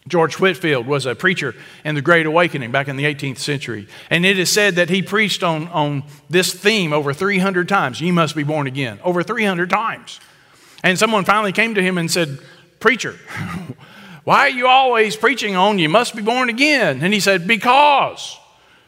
George 0.08 0.34
Whitefield 0.40 0.86
was 0.86 1.06
a 1.06 1.14
preacher 1.14 1.54
in 1.84 1.94
the 1.94 2.02
Great 2.02 2.26
Awakening 2.26 2.72
back 2.72 2.88
in 2.88 2.96
the 2.96 3.04
18th 3.04 3.38
century. 3.38 3.86
And 4.10 4.26
it 4.26 4.36
is 4.38 4.50
said 4.50 4.74
that 4.74 4.90
he 4.90 5.00
preached 5.00 5.44
on, 5.44 5.68
on 5.68 6.02
this 6.28 6.52
theme 6.52 6.92
over 6.92 7.12
300 7.12 7.68
times. 7.68 8.00
You 8.00 8.12
must 8.12 8.34
be 8.34 8.42
born 8.42 8.66
again. 8.66 8.98
Over 9.04 9.22
300 9.22 9.70
times. 9.70 10.18
And 10.82 10.98
someone 10.98 11.24
finally 11.24 11.52
came 11.52 11.76
to 11.76 11.82
him 11.82 11.98
and 11.98 12.10
said, 12.10 12.40
Preacher, 12.80 13.12
why 14.24 14.40
are 14.40 14.50
you 14.50 14.66
always 14.66 15.14
preaching 15.14 15.54
on 15.54 15.78
you 15.78 15.88
must 15.88 16.16
be 16.16 16.22
born 16.22 16.48
again? 16.48 17.00
And 17.00 17.14
he 17.14 17.20
said, 17.20 17.46
Because 17.46 18.36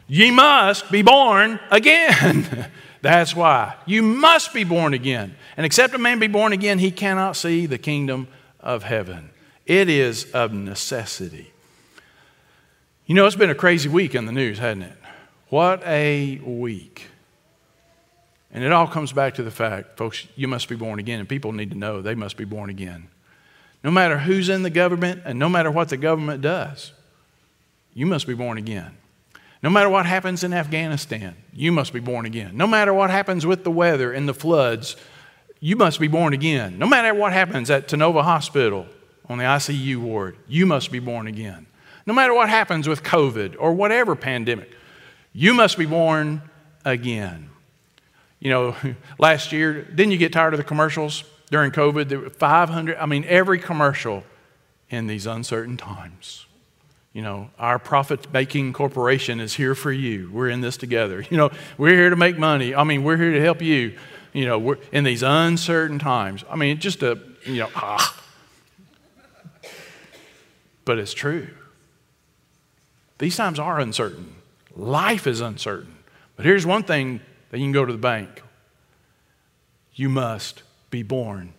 ye 0.08 0.32
must 0.32 0.90
be 0.90 1.02
born 1.02 1.60
again. 1.70 2.70
That's 3.02 3.36
why. 3.36 3.76
You 3.86 4.02
must 4.02 4.52
be 4.52 4.64
born 4.64 4.94
again. 4.94 5.36
And 5.56 5.64
except 5.64 5.94
a 5.94 5.98
man 5.98 6.18
be 6.18 6.26
born 6.26 6.52
again, 6.52 6.80
he 6.80 6.90
cannot 6.90 7.36
see 7.36 7.66
the 7.66 7.78
kingdom 7.78 8.26
of 8.64 8.82
heaven. 8.82 9.30
It 9.66 9.88
is 9.88 10.30
of 10.32 10.52
necessity. 10.52 11.52
You 13.06 13.14
know, 13.14 13.26
it's 13.26 13.36
been 13.36 13.50
a 13.50 13.54
crazy 13.54 13.88
week 13.88 14.14
in 14.14 14.26
the 14.26 14.32
news, 14.32 14.58
hasn't 14.58 14.84
it? 14.84 14.96
What 15.50 15.82
a 15.86 16.40
week. 16.44 17.06
And 18.50 18.64
it 18.64 18.72
all 18.72 18.86
comes 18.86 19.12
back 19.12 19.34
to 19.34 19.42
the 19.42 19.50
fact, 19.50 19.98
folks, 19.98 20.26
you 20.36 20.48
must 20.48 20.68
be 20.68 20.76
born 20.76 20.98
again, 20.98 21.20
and 21.20 21.28
people 21.28 21.52
need 21.52 21.70
to 21.70 21.76
know 21.76 22.00
they 22.00 22.14
must 22.14 22.36
be 22.36 22.44
born 22.44 22.70
again. 22.70 23.08
No 23.82 23.90
matter 23.90 24.18
who's 24.18 24.48
in 24.48 24.62
the 24.62 24.70
government 24.70 25.22
and 25.24 25.38
no 25.38 25.48
matter 25.48 25.70
what 25.70 25.90
the 25.90 25.96
government 25.96 26.40
does, 26.40 26.92
you 27.92 28.06
must 28.06 28.26
be 28.26 28.34
born 28.34 28.56
again. 28.56 28.96
No 29.62 29.70
matter 29.70 29.88
what 29.88 30.06
happens 30.06 30.44
in 30.44 30.52
Afghanistan, 30.52 31.36
you 31.52 31.72
must 31.72 31.92
be 31.92 32.00
born 32.00 32.26
again. 32.26 32.56
No 32.56 32.66
matter 32.66 32.94
what 32.94 33.10
happens 33.10 33.44
with 33.44 33.64
the 33.64 33.70
weather 33.70 34.12
and 34.12 34.28
the 34.28 34.34
floods, 34.34 34.96
you 35.64 35.76
must 35.76 35.98
be 35.98 36.08
born 36.08 36.34
again. 36.34 36.78
No 36.78 36.86
matter 36.86 37.14
what 37.14 37.32
happens 37.32 37.70
at 37.70 37.88
Tennova 37.88 38.22
Hospital 38.22 38.86
on 39.28 39.38
the 39.38 39.44
ICU 39.44 39.96
ward, 39.96 40.36
you 40.46 40.66
must 40.66 40.92
be 40.92 40.98
born 40.98 41.26
again. 41.26 41.66
No 42.06 42.12
matter 42.12 42.34
what 42.34 42.48
happens 42.48 42.86
with 42.86 43.02
COVID 43.02 43.56
or 43.58 43.72
whatever 43.72 44.14
pandemic, 44.14 44.70
you 45.32 45.54
must 45.54 45.78
be 45.78 45.86
born 45.86 46.42
again 46.84 47.50
you 48.44 48.50
know, 48.50 48.76
last 49.18 49.50
year, 49.50 49.82
didn't 49.82 50.12
you 50.12 50.18
get 50.18 50.32
tired 50.32 50.54
of 50.54 50.58
the 50.58 50.64
commercials 50.64 51.24
during 51.50 51.72
COVID? 51.72 52.08
There 52.08 52.20
were 52.20 52.30
500, 52.30 52.96
I 52.96 53.06
mean, 53.06 53.24
every 53.26 53.58
commercial 53.58 54.22
in 54.90 55.08
these 55.08 55.26
uncertain 55.26 55.76
times. 55.76 56.46
You 57.12 57.22
know, 57.22 57.50
our 57.58 57.78
profit 57.78 58.32
making 58.32 58.72
corporation 58.72 59.40
is 59.40 59.54
here 59.54 59.74
for 59.74 59.92
you. 59.92 60.30
We're 60.32 60.48
in 60.48 60.60
this 60.60 60.76
together. 60.76 61.24
You 61.30 61.36
know, 61.36 61.50
we're 61.78 61.94
here 61.94 62.10
to 62.10 62.16
make 62.16 62.38
money. 62.38 62.74
I 62.74 62.84
mean, 62.84 63.02
we're 63.02 63.16
here 63.16 63.32
to 63.32 63.40
help 63.40 63.62
you, 63.62 63.96
you 64.34 64.44
know, 64.44 64.58
we're 64.58 64.78
in 64.92 65.04
these 65.04 65.22
uncertain 65.22 65.98
times. 65.98 66.44
I 66.50 66.56
mean, 66.56 66.78
just 66.78 67.02
a, 67.02 67.18
you 67.46 67.60
know, 67.60 67.70
ah. 67.74 68.20
But 70.84 70.98
it's 70.98 71.14
true. 71.14 71.48
These 73.18 73.36
times 73.36 73.58
are 73.58 73.80
uncertain. 73.80 74.34
Life 74.76 75.26
is 75.26 75.40
uncertain. 75.40 75.94
But 76.36 76.44
here's 76.44 76.66
one 76.66 76.82
thing 76.82 77.20
that 77.50 77.58
you 77.58 77.64
can 77.64 77.72
go 77.72 77.84
to 77.84 77.92
the 77.92 77.98
bank. 77.98 78.42
You 79.94 80.08
must 80.08 80.62
be 80.90 81.02
born 81.02 81.54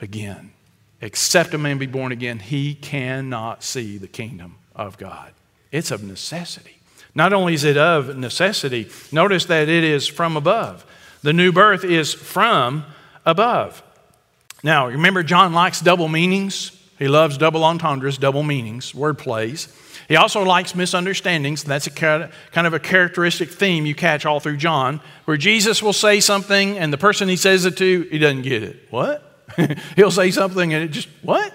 again. 0.00 0.52
Except 1.00 1.52
a 1.52 1.58
man 1.58 1.78
be 1.78 1.86
born 1.86 2.12
again, 2.12 2.38
he 2.38 2.74
cannot 2.74 3.64
see 3.64 3.98
the 3.98 4.06
kingdom 4.06 4.56
of 4.76 4.98
God. 4.98 5.32
It's 5.72 5.90
of 5.90 6.04
necessity. 6.04 6.78
Not 7.14 7.32
only 7.32 7.54
is 7.54 7.64
it 7.64 7.76
of 7.76 8.16
necessity, 8.16 8.88
notice 9.10 9.46
that 9.46 9.68
it 9.68 9.82
is 9.82 10.06
from 10.06 10.36
above. 10.36 10.86
The 11.22 11.32
new 11.32 11.52
birth 11.52 11.84
is 11.84 12.14
from 12.14 12.84
above. 13.26 13.82
Now, 14.62 14.88
remember, 14.88 15.22
John 15.22 15.52
likes 15.52 15.80
double 15.80 16.08
meanings. 16.08 16.76
He 16.98 17.08
loves 17.08 17.38
double 17.38 17.64
entendres, 17.64 18.18
double 18.18 18.42
meanings, 18.42 18.94
word 18.94 19.16
plays. 19.18 19.74
He 20.08 20.16
also 20.16 20.42
likes 20.42 20.74
misunderstandings. 20.74 21.64
That's 21.64 21.86
a 21.86 21.90
kind 21.90 22.66
of 22.66 22.74
a 22.74 22.78
characteristic 22.78 23.48
theme 23.48 23.86
you 23.86 23.94
catch 23.94 24.26
all 24.26 24.40
through 24.40 24.56
John, 24.56 25.00
where 25.24 25.36
Jesus 25.36 25.82
will 25.82 25.92
say 25.92 26.20
something 26.20 26.76
and 26.76 26.92
the 26.92 26.98
person 26.98 27.28
he 27.28 27.36
says 27.36 27.64
it 27.64 27.76
to, 27.78 28.08
he 28.10 28.18
doesn't 28.18 28.42
get 28.42 28.62
it. 28.62 28.86
What? 28.90 29.22
He'll 29.96 30.10
say 30.10 30.30
something 30.30 30.74
and 30.74 30.84
it 30.84 30.88
just, 30.88 31.08
what? 31.22 31.54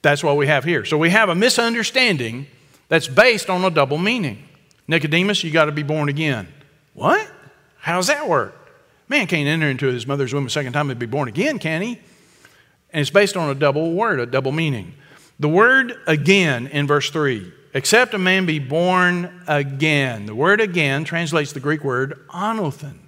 That's 0.00 0.22
what 0.22 0.36
we 0.36 0.46
have 0.46 0.64
here. 0.64 0.84
So 0.84 0.96
we 0.96 1.10
have 1.10 1.28
a 1.28 1.34
misunderstanding 1.34 2.46
that's 2.88 3.08
based 3.08 3.50
on 3.50 3.64
a 3.64 3.70
double 3.70 3.98
meaning. 3.98 4.48
Nicodemus, 4.86 5.42
you 5.44 5.50
got 5.50 5.66
to 5.66 5.72
be 5.72 5.82
born 5.82 6.08
again. 6.08 6.48
What? 6.94 7.28
How 7.78 7.96
does 7.96 8.06
that 8.06 8.28
work? 8.28 8.61
Man 9.08 9.26
can't 9.26 9.48
enter 9.48 9.68
into 9.68 9.86
his 9.86 10.06
mother's 10.06 10.32
womb 10.32 10.46
a 10.46 10.50
second 10.50 10.72
time 10.72 10.90
and 10.90 10.98
be 10.98 11.06
born 11.06 11.28
again, 11.28 11.58
can 11.58 11.82
he? 11.82 11.98
And 12.92 13.00
it's 13.00 13.10
based 13.10 13.36
on 13.36 13.50
a 13.50 13.54
double 13.54 13.92
word, 13.92 14.20
a 14.20 14.26
double 14.26 14.52
meaning. 14.52 14.94
The 15.38 15.48
word 15.48 15.94
again 16.06 16.66
in 16.66 16.86
verse 16.86 17.10
3 17.10 17.52
except 17.74 18.14
a 18.14 18.18
man 18.18 18.46
be 18.46 18.58
born 18.58 19.42
again. 19.46 20.26
The 20.26 20.34
word 20.34 20.60
again 20.60 21.04
translates 21.04 21.52
the 21.52 21.60
Greek 21.60 21.82
word 21.84 22.26
anothen. 22.28 22.98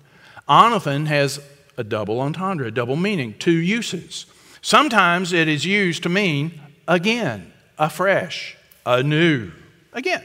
Anothen 0.48 1.06
has 1.06 1.40
a 1.76 1.84
double 1.84 2.20
entendre, 2.20 2.66
a 2.66 2.70
double 2.70 2.96
meaning, 2.96 3.34
two 3.38 3.52
uses. 3.52 4.26
Sometimes 4.62 5.32
it 5.32 5.48
is 5.48 5.64
used 5.64 6.02
to 6.04 6.08
mean 6.08 6.60
again, 6.88 7.52
afresh, 7.78 8.56
anew, 8.86 9.52
again. 9.92 10.22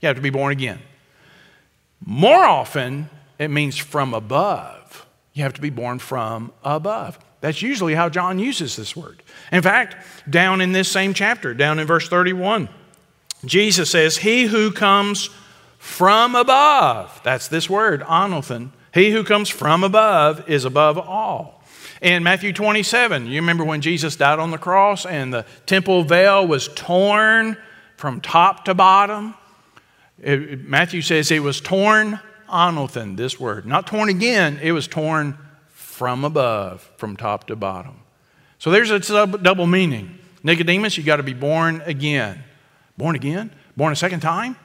You 0.00 0.08
have 0.08 0.16
to 0.16 0.22
be 0.22 0.30
born 0.30 0.52
again. 0.52 0.80
More 2.04 2.44
often, 2.44 3.08
it 3.38 3.48
means 3.48 3.76
from 3.76 4.14
above. 4.14 5.05
You 5.36 5.42
have 5.42 5.52
to 5.52 5.60
be 5.60 5.68
born 5.68 5.98
from 5.98 6.50
above. 6.64 7.18
That's 7.42 7.60
usually 7.60 7.94
how 7.94 8.08
John 8.08 8.38
uses 8.38 8.74
this 8.74 8.96
word. 8.96 9.22
In 9.52 9.60
fact, 9.60 9.94
down 10.30 10.62
in 10.62 10.72
this 10.72 10.90
same 10.90 11.12
chapter, 11.12 11.52
down 11.52 11.78
in 11.78 11.86
verse 11.86 12.08
31, 12.08 12.70
Jesus 13.44 13.90
says, 13.90 14.16
He 14.16 14.46
who 14.46 14.72
comes 14.72 15.28
from 15.76 16.34
above, 16.34 17.20
that's 17.22 17.48
this 17.48 17.68
word, 17.68 18.00
anothen, 18.00 18.70
he 18.94 19.10
who 19.10 19.24
comes 19.24 19.50
from 19.50 19.84
above 19.84 20.48
is 20.48 20.64
above 20.64 20.98
all. 20.98 21.62
In 22.00 22.22
Matthew 22.22 22.54
27, 22.54 23.26
you 23.26 23.38
remember 23.38 23.62
when 23.62 23.82
Jesus 23.82 24.16
died 24.16 24.38
on 24.38 24.50
the 24.50 24.58
cross 24.58 25.04
and 25.04 25.34
the 25.34 25.44
temple 25.66 26.02
veil 26.02 26.46
was 26.46 26.68
torn 26.68 27.58
from 27.98 28.22
top 28.22 28.64
to 28.64 28.72
bottom? 28.72 29.34
It, 30.18 30.66
Matthew 30.66 31.02
says 31.02 31.30
it 31.30 31.42
was 31.42 31.60
torn 31.60 32.20
anothen, 32.48 33.16
this 33.16 33.38
word. 33.38 33.66
Not 33.66 33.86
torn 33.86 34.08
again, 34.08 34.58
it 34.62 34.72
was 34.72 34.86
torn 34.86 35.38
from 35.68 36.24
above, 36.24 36.90
from 36.96 37.16
top 37.16 37.46
to 37.46 37.56
bottom. 37.56 38.00
So 38.58 38.70
there's 38.70 38.90
a 38.90 39.26
double 39.26 39.66
meaning. 39.66 40.18
Nicodemus, 40.42 40.96
you 40.96 41.04
got 41.04 41.16
to 41.16 41.22
be 41.22 41.34
born 41.34 41.82
again. 41.86 42.42
Born 42.96 43.16
again? 43.16 43.54
Born 43.76 43.92
a 43.92 43.96
second 43.96 44.20
time? 44.20 44.56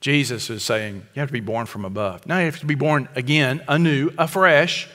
Jesus 0.00 0.50
is 0.50 0.62
saying 0.62 1.06
you 1.14 1.20
have 1.20 1.28
to 1.28 1.32
be 1.32 1.40
born 1.40 1.66
from 1.66 1.84
above. 1.84 2.26
Now 2.26 2.38
you 2.38 2.44
have 2.44 2.60
to 2.60 2.66
be 2.66 2.74
born 2.74 3.08
again, 3.16 3.62
anew, 3.66 4.12
afresh, 4.18 4.88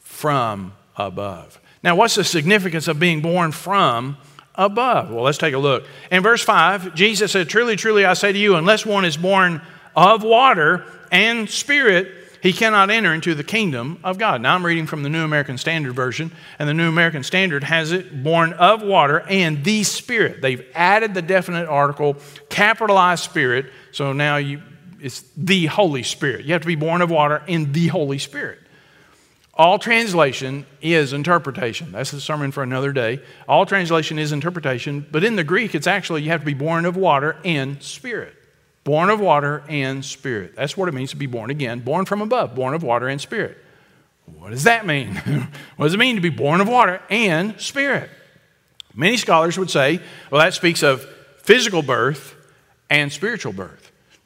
from 0.00 0.74
above. 0.96 1.60
Now, 1.82 1.96
what's 1.96 2.14
the 2.14 2.24
significance 2.24 2.88
of 2.88 3.00
being 3.00 3.22
born 3.22 3.52
from 3.52 4.16
above? 4.54 5.10
Well, 5.10 5.24
let's 5.24 5.38
take 5.38 5.54
a 5.54 5.58
look. 5.58 5.86
In 6.10 6.22
verse 6.22 6.42
5, 6.42 6.94
Jesus 6.94 7.32
said, 7.32 7.48
Truly, 7.48 7.76
truly, 7.76 8.04
I 8.04 8.14
say 8.14 8.32
to 8.32 8.38
you, 8.38 8.56
unless 8.56 8.86
one 8.86 9.04
is 9.04 9.16
born 9.16 9.62
of 9.96 10.22
water 10.22 10.84
and 11.12 11.48
spirit, 11.48 12.08
he 12.42 12.52
cannot 12.52 12.90
enter 12.90 13.14
into 13.14 13.36
the 13.36 13.44
kingdom 13.44 14.00
of 14.02 14.18
God. 14.18 14.40
Now 14.40 14.56
I'm 14.56 14.66
reading 14.66 14.88
from 14.88 15.04
the 15.04 15.08
New 15.08 15.22
American 15.22 15.58
Standard 15.58 15.92
Version, 15.92 16.32
and 16.58 16.68
the 16.68 16.74
New 16.74 16.88
American 16.88 17.22
Standard 17.22 17.62
has 17.62 17.92
it 17.92 18.24
born 18.24 18.52
of 18.54 18.82
water 18.82 19.20
and 19.28 19.62
the 19.62 19.84
Spirit. 19.84 20.42
They've 20.42 20.66
added 20.74 21.14
the 21.14 21.22
definite 21.22 21.68
article, 21.68 22.16
capitalized 22.48 23.22
Spirit, 23.22 23.66
so 23.92 24.12
now 24.12 24.38
you, 24.38 24.60
it's 25.00 25.22
the 25.36 25.66
Holy 25.66 26.02
Spirit. 26.02 26.44
You 26.44 26.54
have 26.54 26.62
to 26.62 26.66
be 26.66 26.74
born 26.74 27.00
of 27.00 27.10
water 27.10 27.44
in 27.46 27.72
the 27.72 27.86
Holy 27.86 28.18
Spirit. 28.18 28.58
All 29.54 29.78
translation 29.78 30.66
is 30.80 31.12
interpretation. 31.12 31.92
That's 31.92 32.12
a 32.14 32.20
sermon 32.20 32.50
for 32.50 32.64
another 32.64 32.92
day. 32.92 33.20
All 33.46 33.66
translation 33.66 34.18
is 34.18 34.32
interpretation, 34.32 35.06
but 35.12 35.22
in 35.22 35.36
the 35.36 35.44
Greek, 35.44 35.76
it's 35.76 35.86
actually 35.86 36.22
you 36.22 36.30
have 36.30 36.40
to 36.40 36.46
be 36.46 36.54
born 36.54 36.86
of 36.86 36.96
water 36.96 37.36
and 37.44 37.80
spirit. 37.82 38.34
Born 38.84 39.10
of 39.10 39.20
water 39.20 39.62
and 39.68 40.04
spirit. 40.04 40.56
That's 40.56 40.76
what 40.76 40.88
it 40.88 40.92
means 40.92 41.10
to 41.10 41.16
be 41.16 41.26
born 41.26 41.50
again. 41.50 41.80
Born 41.80 42.04
from 42.04 42.20
above, 42.20 42.54
born 42.54 42.74
of 42.74 42.82
water 42.82 43.08
and 43.08 43.20
spirit. 43.20 43.58
What 44.38 44.50
does 44.50 44.64
that 44.64 44.86
mean? 44.86 45.14
what 45.76 45.86
does 45.86 45.94
it 45.94 45.98
mean 45.98 46.16
to 46.16 46.22
be 46.22 46.30
born 46.30 46.60
of 46.60 46.68
water 46.68 47.00
and 47.08 47.60
spirit? 47.60 48.10
Many 48.94 49.16
scholars 49.16 49.56
would 49.56 49.70
say, 49.70 50.00
well, 50.30 50.40
that 50.40 50.54
speaks 50.54 50.82
of 50.82 51.04
physical 51.38 51.82
birth 51.82 52.34
and 52.90 53.12
spiritual 53.12 53.52
birth. 53.52 53.81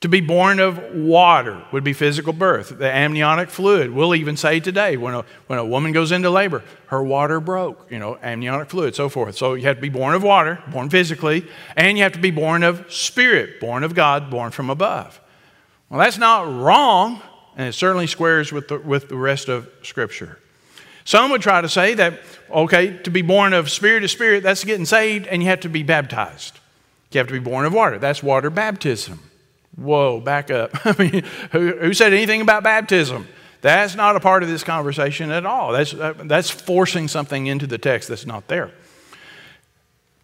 To 0.07 0.11
be 0.11 0.21
born 0.21 0.61
of 0.61 0.95
water 0.95 1.65
would 1.73 1.83
be 1.83 1.93
physical 1.93 2.33
birth. 2.33 2.79
The 2.79 2.89
amniotic 2.89 3.51
fluid, 3.51 3.91
we'll 3.91 4.15
even 4.15 4.37
say 4.37 4.61
today, 4.61 4.97
when 4.97 5.15
a, 5.15 5.25
when 5.49 5.59
a 5.59 5.65
woman 5.65 5.91
goes 5.91 6.13
into 6.13 6.31
labor, 6.31 6.63
her 6.87 7.03
water 7.03 7.41
broke, 7.41 7.91
you 7.91 7.99
know, 7.99 8.17
amniotic 8.23 8.71
fluid, 8.71 8.95
so 8.95 9.09
forth. 9.09 9.37
So 9.37 9.55
you 9.55 9.65
have 9.65 9.79
to 9.79 9.83
be 9.83 9.89
born 9.89 10.15
of 10.15 10.23
water, 10.23 10.63
born 10.71 10.91
physically, 10.91 11.45
and 11.77 11.99
you 11.99 12.05
have 12.05 12.13
to 12.13 12.21
be 12.21 12.31
born 12.31 12.63
of 12.63 12.87
spirit, 12.89 13.59
born 13.59 13.83
of 13.83 13.97
God, 13.97 14.31
born 14.31 14.53
from 14.53 14.71
above. 14.71 15.21
Well, 15.89 15.99
that's 15.99 16.19
not 16.19 16.47
wrong, 16.47 17.21
and 17.57 17.67
it 17.67 17.73
certainly 17.73 18.07
squares 18.07 18.53
with 18.53 18.69
the, 18.69 18.79
with 18.79 19.09
the 19.09 19.17
rest 19.17 19.49
of 19.49 19.69
Scripture. 19.83 20.39
Some 21.05 21.33
would 21.33 21.43
try 21.43 21.61
to 21.61 21.69
say 21.69 21.95
that, 21.95 22.21
okay, 22.49 22.97
to 22.99 23.11
be 23.11 23.23
born 23.23 23.53
of 23.55 23.73
spirit 23.73 24.03
to 24.03 24.09
spirit, 24.09 24.45
that's 24.45 24.63
getting 24.63 24.87
saved, 24.87 25.27
and 25.27 25.43
you 25.43 25.49
have 25.49 25.63
to 25.63 25.69
be 25.69 25.83
baptized. 25.83 26.61
You 27.11 27.19
have 27.19 27.27
to 27.27 27.33
be 27.33 27.41
born 27.41 27.65
of 27.67 27.75
water. 27.75 27.99
That's 27.99 28.23
water 28.23 28.51
baptism. 28.51 29.19
Whoa, 29.77 30.21
back 30.21 30.51
up. 30.51 30.71
I 30.87 30.95
mean, 30.99 31.25
who, 31.53 31.77
who, 31.77 31.95
said 31.95 32.13
anything 32.13 32.41
about 32.41 32.63
baptism? 32.63 33.29
That's 33.61 33.95
not 33.95 34.17
a 34.17 34.21
part 34.21 34.43
of 34.43 34.49
this 34.49 34.65
conversation 34.65 35.31
at 35.31 35.45
all. 35.45 35.73
That's, 35.73 35.93
uh, 35.93 36.15
that's 36.25 36.51
forcing 36.51 37.09
something 37.09 37.47
into 37.47 37.67
the 37.67 37.79
text 37.79 38.09
that's 38.09 38.27
not 38.27 38.49
there. 38.49 38.71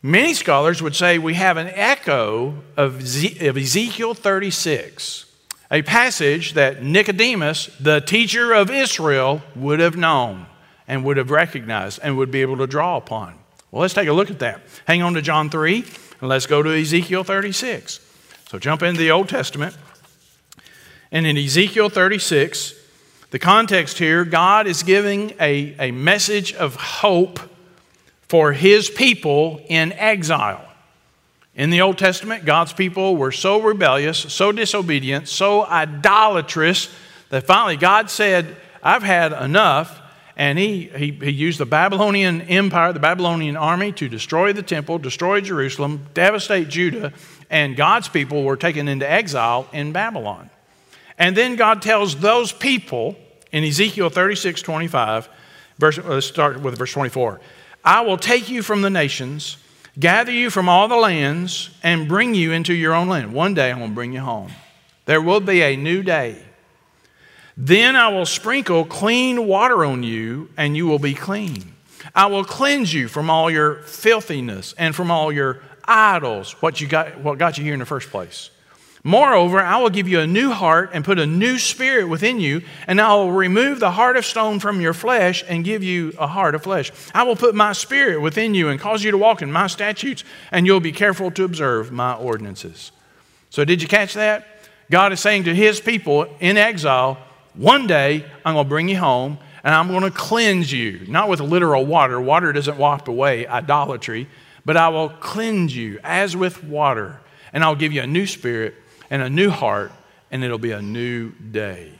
Many 0.02 0.34
scholars 0.34 0.82
would 0.82 0.96
say 0.96 1.18
we 1.18 1.34
have 1.34 1.56
an 1.56 1.68
echo 1.68 2.56
of, 2.76 2.96
of 2.96 3.56
Ezekiel 3.56 4.14
36, 4.14 5.26
a 5.70 5.82
passage 5.82 6.54
that 6.54 6.82
Nicodemus, 6.82 7.70
the 7.78 8.00
teacher 8.00 8.52
of 8.52 8.70
Israel, 8.70 9.42
would 9.54 9.80
have 9.80 9.96
known 9.96 10.46
and 10.88 11.04
would 11.04 11.18
have 11.18 11.30
recognized 11.30 12.00
and 12.02 12.16
would 12.18 12.30
be 12.30 12.42
able 12.42 12.56
to 12.56 12.66
draw 12.66 12.96
upon. 12.96 13.38
Well, 13.70 13.82
let's 13.82 13.94
take 13.94 14.08
a 14.08 14.12
look 14.12 14.30
at 14.30 14.40
that. 14.40 14.60
Hang 14.86 15.02
on 15.02 15.14
to 15.14 15.22
John 15.22 15.50
3 15.50 15.84
and 16.20 16.28
let's 16.28 16.46
go 16.46 16.62
to 16.62 16.70
Ezekiel 16.70 17.24
36. 17.24 18.00
So 18.52 18.58
jump 18.58 18.82
into 18.82 18.98
the 18.98 19.10
Old 19.10 19.30
Testament. 19.30 19.74
And 21.10 21.26
in 21.26 21.38
Ezekiel 21.38 21.88
36, 21.88 22.74
the 23.30 23.38
context 23.38 23.96
here, 23.96 24.26
God 24.26 24.66
is 24.66 24.82
giving 24.82 25.32
a, 25.40 25.74
a 25.78 25.90
message 25.90 26.52
of 26.52 26.74
hope 26.74 27.40
for 28.20 28.52
his 28.52 28.90
people 28.90 29.62
in 29.70 29.94
exile. 29.94 30.62
In 31.54 31.70
the 31.70 31.80
Old 31.80 31.96
Testament, 31.96 32.44
God's 32.44 32.74
people 32.74 33.16
were 33.16 33.32
so 33.32 33.58
rebellious, 33.58 34.18
so 34.18 34.52
disobedient, 34.52 35.28
so 35.28 35.64
idolatrous 35.64 36.94
that 37.30 37.46
finally 37.46 37.78
God 37.78 38.10
said, 38.10 38.54
I've 38.82 39.02
had 39.02 39.32
enough. 39.32 39.98
And 40.36 40.58
he, 40.58 40.84
he, 40.96 41.10
he 41.10 41.30
used 41.30 41.58
the 41.58 41.66
Babylonian 41.66 42.42
Empire, 42.42 42.92
the 42.92 43.00
Babylonian 43.00 43.56
army, 43.56 43.92
to 43.92 44.08
destroy 44.08 44.52
the 44.52 44.62
temple, 44.62 44.98
destroy 44.98 45.40
Jerusalem, 45.40 46.06
devastate 46.14 46.68
Judah, 46.68 47.12
and 47.50 47.76
God's 47.76 48.08
people 48.08 48.42
were 48.42 48.56
taken 48.56 48.88
into 48.88 49.10
exile 49.10 49.68
in 49.72 49.92
Babylon. 49.92 50.48
And 51.18 51.36
then 51.36 51.56
God 51.56 51.82
tells 51.82 52.16
those 52.16 52.50
people 52.50 53.16
in 53.52 53.62
Ezekiel 53.64 54.08
36 54.08 54.62
25, 54.62 55.28
verse, 55.78 55.98
uh, 55.98 56.02
let's 56.04 56.26
start 56.26 56.60
with 56.60 56.78
verse 56.78 56.92
24 56.92 57.40
I 57.84 58.00
will 58.02 58.16
take 58.16 58.48
you 58.48 58.62
from 58.62 58.82
the 58.82 58.90
nations, 58.90 59.58
gather 59.98 60.32
you 60.32 60.50
from 60.50 60.68
all 60.68 60.88
the 60.88 60.96
lands, 60.96 61.70
and 61.82 62.08
bring 62.08 62.34
you 62.34 62.52
into 62.52 62.72
your 62.72 62.94
own 62.94 63.08
land. 63.08 63.32
One 63.34 63.54
day 63.54 63.70
I'm 63.70 63.78
going 63.78 63.90
to 63.90 63.94
bring 63.94 64.12
you 64.12 64.20
home. 64.20 64.50
There 65.04 65.20
will 65.20 65.40
be 65.40 65.62
a 65.62 65.76
new 65.76 66.02
day. 66.02 66.42
Then 67.56 67.96
I 67.96 68.08
will 68.08 68.26
sprinkle 68.26 68.84
clean 68.84 69.46
water 69.46 69.84
on 69.84 70.02
you, 70.02 70.50
and 70.56 70.76
you 70.76 70.86
will 70.86 70.98
be 70.98 71.14
clean. 71.14 71.74
I 72.14 72.26
will 72.26 72.44
cleanse 72.44 72.92
you 72.92 73.08
from 73.08 73.30
all 73.30 73.50
your 73.50 73.76
filthiness 73.82 74.74
and 74.78 74.94
from 74.94 75.10
all 75.10 75.32
your 75.32 75.60
idols, 75.84 76.52
what, 76.62 76.80
you 76.80 76.86
got, 76.86 77.18
what 77.20 77.38
got 77.38 77.58
you 77.58 77.64
here 77.64 77.74
in 77.74 77.80
the 77.80 77.86
first 77.86 78.10
place. 78.10 78.50
Moreover, 79.04 79.60
I 79.60 79.78
will 79.78 79.90
give 79.90 80.06
you 80.06 80.20
a 80.20 80.26
new 80.28 80.50
heart 80.50 80.90
and 80.92 81.04
put 81.04 81.18
a 81.18 81.26
new 81.26 81.58
spirit 81.58 82.08
within 82.08 82.38
you, 82.38 82.62
and 82.86 83.00
I 83.00 83.12
will 83.14 83.32
remove 83.32 83.80
the 83.80 83.90
heart 83.90 84.16
of 84.16 84.24
stone 84.24 84.60
from 84.60 84.80
your 84.80 84.94
flesh 84.94 85.44
and 85.48 85.64
give 85.64 85.82
you 85.82 86.12
a 86.18 86.28
heart 86.28 86.54
of 86.54 86.62
flesh. 86.62 86.92
I 87.12 87.24
will 87.24 87.34
put 87.34 87.56
my 87.56 87.72
spirit 87.72 88.20
within 88.20 88.54
you 88.54 88.68
and 88.68 88.78
cause 88.78 89.02
you 89.02 89.10
to 89.10 89.18
walk 89.18 89.42
in 89.42 89.50
my 89.50 89.66
statutes, 89.66 90.22
and 90.52 90.66
you'll 90.66 90.78
be 90.78 90.92
careful 90.92 91.32
to 91.32 91.42
observe 91.42 91.90
my 91.90 92.14
ordinances. 92.14 92.92
So, 93.50 93.64
did 93.64 93.82
you 93.82 93.88
catch 93.88 94.14
that? 94.14 94.46
God 94.88 95.12
is 95.12 95.18
saying 95.18 95.44
to 95.44 95.54
his 95.54 95.80
people 95.80 96.28
in 96.38 96.56
exile, 96.56 97.18
one 97.54 97.86
day 97.86 98.24
I'm 98.44 98.54
going 98.54 98.64
to 98.64 98.68
bring 98.68 98.88
you 98.88 98.98
home 98.98 99.38
and 99.64 99.74
I'm 99.74 99.88
going 99.88 100.02
to 100.02 100.10
cleanse 100.10 100.72
you, 100.72 101.06
not 101.08 101.28
with 101.28 101.40
literal 101.40 101.86
water. 101.86 102.20
Water 102.20 102.52
doesn't 102.52 102.78
wipe 102.78 103.08
away 103.08 103.46
idolatry, 103.46 104.28
but 104.64 104.76
I 104.76 104.88
will 104.88 105.08
cleanse 105.08 105.74
you 105.76 106.00
as 106.02 106.36
with 106.36 106.64
water, 106.64 107.20
and 107.52 107.62
I'll 107.62 107.76
give 107.76 107.92
you 107.92 108.02
a 108.02 108.06
new 108.06 108.26
spirit 108.26 108.74
and 109.10 109.22
a 109.22 109.30
new 109.30 109.50
heart, 109.50 109.92
and 110.30 110.42
it'll 110.42 110.58
be 110.58 110.72
a 110.72 110.82
new 110.82 111.30
day. 111.30 111.92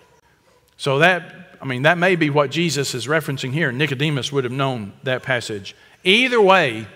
So 0.77 0.99
that, 1.01 1.57
I 1.61 1.65
mean, 1.65 1.83
that 1.83 1.99
may 1.99 2.17
be 2.17 2.31
what 2.31 2.51
Jesus 2.51 2.95
is 2.95 3.07
referencing 3.07 3.53
here. 3.53 3.71
Nicodemus 3.71 4.33
would 4.33 4.45
have 4.45 4.53
known 4.53 4.93
that 5.05 5.23
passage. 5.23 5.77
Either 6.03 6.41
way, 6.41 6.87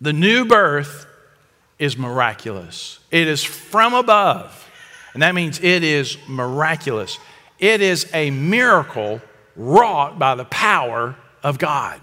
the 0.00 0.12
new 0.12 0.44
birth 0.44 1.06
is 1.78 1.96
miraculous. 1.96 3.00
It 3.10 3.26
is 3.26 3.42
from 3.42 3.94
above. 3.94 4.60
And 5.14 5.22
that 5.22 5.34
means 5.34 5.60
it 5.60 5.82
is 5.82 6.18
miraculous. 6.28 7.18
It 7.58 7.80
is 7.80 8.06
a 8.12 8.30
miracle 8.30 9.20
wrought 9.56 10.18
by 10.18 10.34
the 10.34 10.44
power 10.44 11.16
of 11.42 11.58
God. 11.58 12.00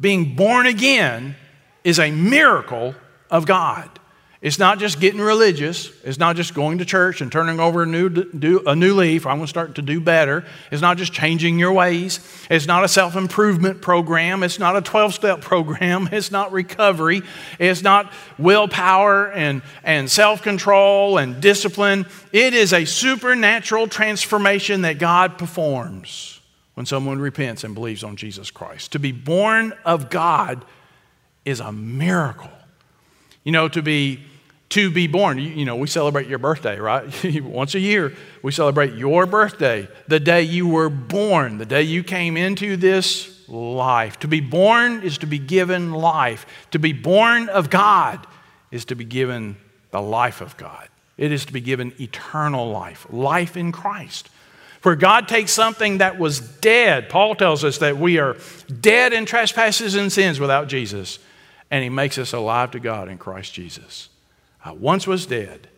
Being 0.00 0.34
born 0.36 0.66
again 0.66 1.36
is 1.84 1.98
a 1.98 2.10
miracle 2.10 2.94
of 3.30 3.46
God. 3.46 3.97
It's 4.40 4.58
not 4.58 4.78
just 4.78 5.00
getting 5.00 5.20
religious. 5.20 5.90
It's 6.04 6.18
not 6.18 6.36
just 6.36 6.54
going 6.54 6.78
to 6.78 6.84
church 6.84 7.20
and 7.20 7.32
turning 7.32 7.58
over 7.58 7.82
a 7.82 7.86
new, 7.86 8.08
do, 8.08 8.62
a 8.66 8.76
new 8.76 8.94
leaf. 8.94 9.26
I'm 9.26 9.38
going 9.38 9.46
to 9.46 9.48
start 9.48 9.74
to 9.76 9.82
do 9.82 10.00
better. 10.00 10.44
It's 10.70 10.80
not 10.80 10.96
just 10.96 11.12
changing 11.12 11.58
your 11.58 11.72
ways. 11.72 12.20
It's 12.48 12.66
not 12.66 12.84
a 12.84 12.88
self 12.88 13.16
improvement 13.16 13.82
program. 13.82 14.44
It's 14.44 14.60
not 14.60 14.76
a 14.76 14.80
12 14.80 15.12
step 15.12 15.40
program. 15.42 16.08
It's 16.12 16.30
not 16.30 16.52
recovery. 16.52 17.22
It's 17.58 17.82
not 17.82 18.12
willpower 18.38 19.28
and, 19.32 19.60
and 19.82 20.08
self 20.08 20.40
control 20.40 21.18
and 21.18 21.40
discipline. 21.40 22.06
It 22.30 22.54
is 22.54 22.72
a 22.72 22.84
supernatural 22.84 23.88
transformation 23.88 24.82
that 24.82 25.00
God 25.00 25.36
performs 25.36 26.40
when 26.74 26.86
someone 26.86 27.18
repents 27.18 27.64
and 27.64 27.74
believes 27.74 28.04
on 28.04 28.14
Jesus 28.14 28.52
Christ. 28.52 28.92
To 28.92 29.00
be 29.00 29.10
born 29.10 29.74
of 29.84 30.10
God 30.10 30.64
is 31.44 31.58
a 31.58 31.72
miracle. 31.72 32.52
You 33.48 33.52
know, 33.52 33.66
to 33.68 33.80
be 33.80 34.20
to 34.68 34.90
be 34.90 35.06
born. 35.06 35.38
You, 35.38 35.48
you, 35.48 35.64
know, 35.64 35.76
we 35.76 35.86
celebrate 35.86 36.26
your 36.26 36.38
birthday, 36.38 36.78
right? 36.78 37.06
Once 37.42 37.74
a 37.74 37.80
year, 37.80 38.14
we 38.42 38.52
celebrate 38.52 38.92
your 38.92 39.24
birthday, 39.24 39.88
the 40.06 40.20
day 40.20 40.42
you 40.42 40.68
were 40.68 40.90
born, 40.90 41.56
the 41.56 41.64
day 41.64 41.80
you 41.80 42.04
came 42.04 42.36
into 42.36 42.76
this 42.76 43.48
life. 43.48 44.18
To 44.18 44.28
be 44.28 44.40
born 44.40 45.02
is 45.02 45.16
to 45.16 45.26
be 45.26 45.38
given 45.38 45.92
life. 45.92 46.44
To 46.72 46.78
be 46.78 46.92
born 46.92 47.48
of 47.48 47.70
God 47.70 48.26
is 48.70 48.84
to 48.84 48.94
be 48.94 49.06
given 49.06 49.56
the 49.92 50.02
life 50.02 50.42
of 50.42 50.54
God. 50.58 50.86
It 51.16 51.32
is 51.32 51.46
to 51.46 51.52
be 51.54 51.62
given 51.62 51.94
eternal 51.98 52.70
life, 52.70 53.06
life 53.08 53.56
in 53.56 53.72
Christ. 53.72 54.28
For 54.82 54.94
God 54.94 55.26
takes 55.26 55.52
something 55.52 55.98
that 55.98 56.18
was 56.18 56.40
dead. 56.40 57.08
Paul 57.08 57.34
tells 57.34 57.64
us 57.64 57.78
that 57.78 57.96
we 57.96 58.18
are 58.18 58.36
dead 58.82 59.14
in 59.14 59.24
trespasses 59.24 59.94
and 59.94 60.12
sins 60.12 60.38
without 60.38 60.68
Jesus, 60.68 61.18
and 61.70 61.82
He 61.82 61.90
makes 61.90 62.18
us 62.18 62.32
alive 62.32 62.70
to 62.72 62.80
God 62.80 63.08
in 63.08 63.18
Christ 63.18 63.54
Jesus. 63.54 64.08
I 64.64 64.72
once 64.72 65.06
was 65.06 65.26
dead, 65.26 65.68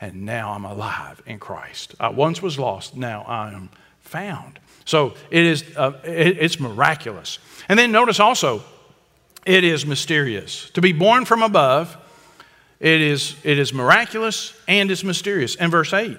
and 0.00 0.24
now 0.24 0.52
I'm 0.52 0.64
alive 0.64 1.22
in 1.26 1.38
Christ. 1.38 1.94
I 1.98 2.08
once 2.10 2.40
was 2.40 2.58
lost, 2.58 2.96
now 2.96 3.22
I 3.22 3.52
am 3.52 3.70
found. 4.00 4.58
So 4.84 5.14
it 5.30 5.44
is, 5.44 5.64
uh, 5.76 5.92
it, 6.04 6.38
it's 6.38 6.58
miraculous. 6.58 7.38
And 7.68 7.78
then 7.78 7.92
notice 7.92 8.20
also, 8.20 8.62
it 9.44 9.64
is 9.64 9.84
mysterious. 9.84 10.70
To 10.70 10.80
be 10.80 10.92
born 10.92 11.24
from 11.24 11.42
above, 11.42 11.96
it 12.80 13.00
is, 13.00 13.36
it 13.42 13.58
is 13.58 13.72
miraculous 13.72 14.54
and 14.66 14.90
it's 14.90 15.04
mysterious. 15.04 15.56
And 15.56 15.70
verse 15.70 15.92
8 15.92 16.18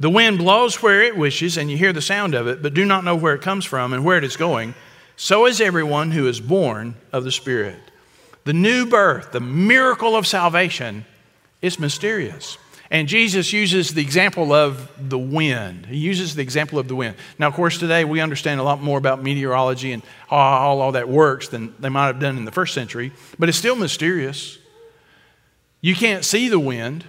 the 0.00 0.08
wind 0.08 0.38
blows 0.38 0.82
where 0.82 1.02
it 1.02 1.14
wishes, 1.14 1.58
and 1.58 1.70
you 1.70 1.76
hear 1.76 1.92
the 1.92 2.00
sound 2.00 2.34
of 2.34 2.46
it, 2.48 2.62
but 2.62 2.72
do 2.72 2.86
not 2.86 3.04
know 3.04 3.14
where 3.14 3.34
it 3.34 3.42
comes 3.42 3.66
from 3.66 3.92
and 3.92 4.02
where 4.02 4.16
it 4.16 4.24
is 4.24 4.34
going. 4.34 4.74
So 5.16 5.44
is 5.44 5.60
everyone 5.60 6.10
who 6.10 6.26
is 6.26 6.40
born 6.40 6.94
of 7.12 7.24
the 7.24 7.30
Spirit. 7.30 7.89
The 8.44 8.52
new 8.52 8.86
birth, 8.86 9.32
the 9.32 9.40
miracle 9.40 10.16
of 10.16 10.26
salvation, 10.26 11.04
is 11.62 11.78
mysterious. 11.78 12.56
And 12.90 13.06
Jesus 13.06 13.52
uses 13.52 13.94
the 13.94 14.02
example 14.02 14.52
of 14.52 14.90
the 14.98 15.18
wind. 15.18 15.86
He 15.86 15.98
uses 15.98 16.34
the 16.34 16.42
example 16.42 16.78
of 16.78 16.88
the 16.88 16.96
wind. 16.96 17.14
Now, 17.38 17.46
of 17.46 17.54
course, 17.54 17.78
today 17.78 18.04
we 18.04 18.20
understand 18.20 18.58
a 18.58 18.64
lot 18.64 18.82
more 18.82 18.98
about 18.98 19.22
meteorology 19.22 19.92
and 19.92 20.02
how 20.28 20.36
all, 20.36 20.80
all 20.80 20.92
that 20.92 21.08
works 21.08 21.48
than 21.48 21.72
they 21.78 21.88
might 21.88 22.08
have 22.08 22.18
done 22.18 22.36
in 22.36 22.44
the 22.44 22.50
first 22.50 22.74
century, 22.74 23.12
but 23.38 23.48
it's 23.48 23.58
still 23.58 23.76
mysterious. 23.76 24.58
You 25.80 25.94
can't 25.94 26.24
see 26.24 26.48
the 26.48 26.58
wind, 26.58 27.04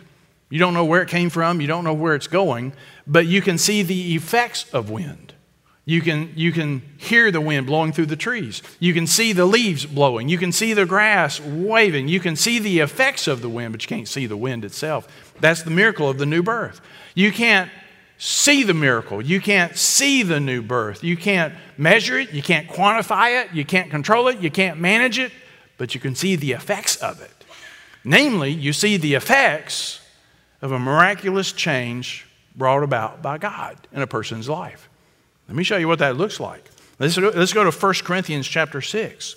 you 0.51 0.59
don't 0.59 0.75
know 0.75 0.85
where 0.85 1.01
it 1.01 1.09
came 1.09 1.31
from, 1.31 1.61
you 1.61 1.67
don't 1.67 1.83
know 1.83 1.93
where 1.93 2.13
it's 2.13 2.27
going, 2.27 2.73
but 3.07 3.25
you 3.25 3.41
can 3.41 3.57
see 3.57 3.81
the 3.81 4.13
effects 4.13 4.71
of 4.71 4.91
wind. 4.91 5.33
You 5.91 5.99
can, 5.99 6.31
you 6.37 6.53
can 6.53 6.83
hear 6.95 7.31
the 7.31 7.41
wind 7.41 7.67
blowing 7.67 7.91
through 7.91 8.05
the 8.05 8.15
trees. 8.15 8.63
You 8.79 8.93
can 8.93 9.05
see 9.05 9.33
the 9.33 9.43
leaves 9.43 9.85
blowing. 9.85 10.29
You 10.29 10.37
can 10.37 10.53
see 10.53 10.73
the 10.73 10.85
grass 10.85 11.41
waving. 11.41 12.07
You 12.07 12.21
can 12.21 12.37
see 12.37 12.59
the 12.59 12.79
effects 12.79 13.27
of 13.27 13.41
the 13.41 13.49
wind, 13.49 13.73
but 13.73 13.83
you 13.83 13.89
can't 13.89 14.07
see 14.07 14.25
the 14.25 14.37
wind 14.37 14.63
itself. 14.63 15.05
That's 15.41 15.63
the 15.63 15.69
miracle 15.69 16.09
of 16.09 16.17
the 16.17 16.25
new 16.25 16.41
birth. 16.41 16.79
You 17.13 17.33
can't 17.33 17.69
see 18.17 18.63
the 18.63 18.73
miracle. 18.73 19.21
You 19.21 19.41
can't 19.41 19.75
see 19.75 20.23
the 20.23 20.39
new 20.39 20.61
birth. 20.61 21.03
You 21.03 21.17
can't 21.17 21.53
measure 21.77 22.17
it. 22.17 22.31
You 22.31 22.41
can't 22.41 22.69
quantify 22.69 23.43
it. 23.43 23.53
You 23.53 23.65
can't 23.65 23.91
control 23.91 24.29
it. 24.29 24.39
You 24.39 24.49
can't 24.49 24.79
manage 24.79 25.19
it, 25.19 25.33
but 25.77 25.93
you 25.93 25.99
can 25.99 26.15
see 26.15 26.37
the 26.37 26.53
effects 26.53 26.95
of 26.95 27.19
it. 27.19 27.43
Namely, 28.05 28.51
you 28.51 28.71
see 28.71 28.95
the 28.95 29.15
effects 29.15 29.99
of 30.61 30.71
a 30.71 30.79
miraculous 30.79 31.51
change 31.51 32.25
brought 32.55 32.81
about 32.81 33.21
by 33.21 33.37
God 33.37 33.75
in 33.91 34.01
a 34.01 34.07
person's 34.07 34.47
life. 34.47 34.87
Let 35.51 35.57
me 35.57 35.65
show 35.65 35.75
you 35.75 35.89
what 35.89 35.99
that 35.99 36.15
looks 36.15 36.39
like. 36.39 36.63
Let's, 36.97 37.17
let's 37.17 37.51
go 37.51 37.69
to 37.69 37.77
1 37.77 37.93
Corinthians 38.05 38.47
chapter 38.47 38.79
6. 38.81 39.35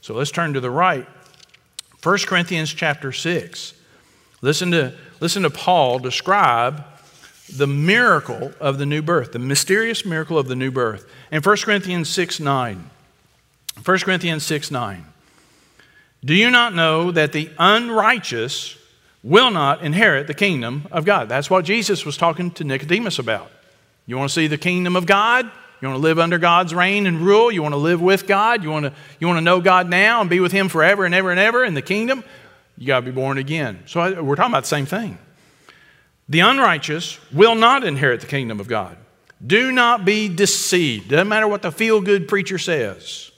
So 0.00 0.14
let's 0.14 0.30
turn 0.30 0.52
to 0.52 0.60
the 0.60 0.70
right. 0.70 1.08
1 2.04 2.18
Corinthians 2.18 2.72
chapter 2.72 3.10
6. 3.10 3.74
Listen 4.42 4.70
to, 4.70 4.94
listen 5.18 5.42
to 5.42 5.50
Paul 5.50 5.98
describe 5.98 6.84
the 7.52 7.66
miracle 7.66 8.52
of 8.60 8.78
the 8.78 8.86
new 8.86 9.02
birth, 9.02 9.32
the 9.32 9.40
mysterious 9.40 10.06
miracle 10.06 10.38
of 10.38 10.46
the 10.46 10.54
new 10.54 10.70
birth. 10.70 11.10
In 11.32 11.42
1 11.42 11.56
Corinthians 11.56 12.08
6 12.10 12.38
9. 12.38 12.90
1 13.84 13.98
Corinthians 13.98 14.44
6 14.44 14.70
9. 14.70 15.04
Do 16.24 16.32
you 16.32 16.48
not 16.48 16.76
know 16.76 17.10
that 17.10 17.32
the 17.32 17.50
unrighteous 17.58 18.78
will 19.24 19.50
not 19.50 19.82
inherit 19.82 20.28
the 20.28 20.34
kingdom 20.34 20.86
of 20.92 21.04
God? 21.04 21.28
That's 21.28 21.50
what 21.50 21.64
Jesus 21.64 22.06
was 22.06 22.16
talking 22.16 22.52
to 22.52 22.62
Nicodemus 22.62 23.18
about. 23.18 23.50
You 24.06 24.16
want 24.16 24.30
to 24.30 24.34
see 24.34 24.46
the 24.46 24.58
kingdom 24.58 24.96
of 24.96 25.04
God? 25.04 25.50
You 25.80 25.88
want 25.88 25.98
to 25.98 26.02
live 26.02 26.18
under 26.18 26.38
God's 26.38 26.74
reign 26.74 27.06
and 27.06 27.20
rule? 27.20 27.52
You 27.52 27.62
want 27.62 27.74
to 27.74 27.78
live 27.78 28.00
with 28.00 28.26
God? 28.26 28.62
You 28.62 28.70
want 28.70 28.86
to, 28.86 28.92
you 29.20 29.26
want 29.26 29.36
to 29.38 29.42
know 29.42 29.60
God 29.60 29.90
now 29.90 30.20
and 30.20 30.30
be 30.30 30.40
with 30.40 30.52
Him 30.52 30.68
forever 30.68 31.04
and 31.04 31.14
ever 31.14 31.30
and 31.30 31.38
ever 31.38 31.64
in 31.64 31.74
the 31.74 31.82
kingdom? 31.82 32.24
You 32.78 32.86
got 32.86 33.00
to 33.00 33.06
be 33.06 33.12
born 33.12 33.36
again. 33.36 33.82
So 33.86 34.00
I, 34.00 34.20
we're 34.20 34.36
talking 34.36 34.52
about 34.52 34.62
the 34.62 34.68
same 34.68 34.86
thing. 34.86 35.18
The 36.28 36.40
unrighteous 36.40 37.18
will 37.32 37.54
not 37.54 37.84
inherit 37.84 38.20
the 38.20 38.26
kingdom 38.26 38.58
of 38.58 38.68
God. 38.68 38.96
Do 39.44 39.70
not 39.70 40.04
be 40.04 40.28
deceived. 40.28 41.10
Doesn't 41.10 41.28
matter 41.28 41.46
what 41.46 41.62
the 41.62 41.70
feel 41.70 42.00
good 42.00 42.26
preacher 42.26 42.58
says. 42.58 43.30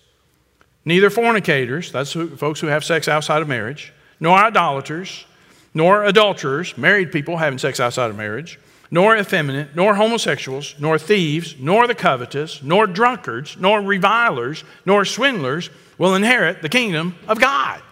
Neither 0.84 1.10
fornicators, 1.10 1.90
that's 1.90 2.12
who, 2.12 2.36
folks 2.36 2.60
who 2.60 2.68
have 2.68 2.84
sex 2.84 3.08
outside 3.08 3.42
of 3.42 3.48
marriage, 3.48 3.92
nor 4.20 4.38
idolaters, 4.38 5.26
nor 5.74 6.04
adulterers, 6.04 6.78
married 6.78 7.12
people 7.12 7.36
having 7.36 7.58
sex 7.58 7.80
outside 7.80 8.10
of 8.10 8.16
marriage 8.16 8.58
nor 8.90 9.16
effeminate, 9.16 9.76
nor 9.76 9.94
homosexuals, 9.94 10.74
nor 10.78 10.98
thieves, 10.98 11.56
nor 11.58 11.86
the 11.86 11.94
covetous, 11.94 12.62
nor 12.62 12.86
drunkards, 12.86 13.56
nor 13.58 13.80
revilers, 13.80 14.64
nor 14.86 15.04
swindlers 15.04 15.70
will 15.98 16.14
inherit 16.14 16.62
the 16.62 16.68
kingdom 16.68 17.14
of 17.26 17.40
God. 17.40 17.82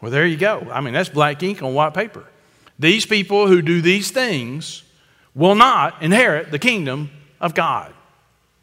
Well, 0.00 0.10
there 0.10 0.26
you 0.26 0.36
go. 0.36 0.66
I 0.72 0.80
mean, 0.80 0.94
that's 0.94 1.08
black 1.08 1.42
ink 1.42 1.62
on 1.62 1.74
white 1.74 1.94
paper. 1.94 2.24
These 2.78 3.06
people 3.06 3.46
who 3.46 3.62
do 3.62 3.80
these 3.80 4.10
things 4.10 4.82
will 5.34 5.54
not 5.54 6.02
inherit 6.02 6.50
the 6.50 6.58
kingdom 6.58 7.10
of 7.40 7.54
God. 7.54 7.94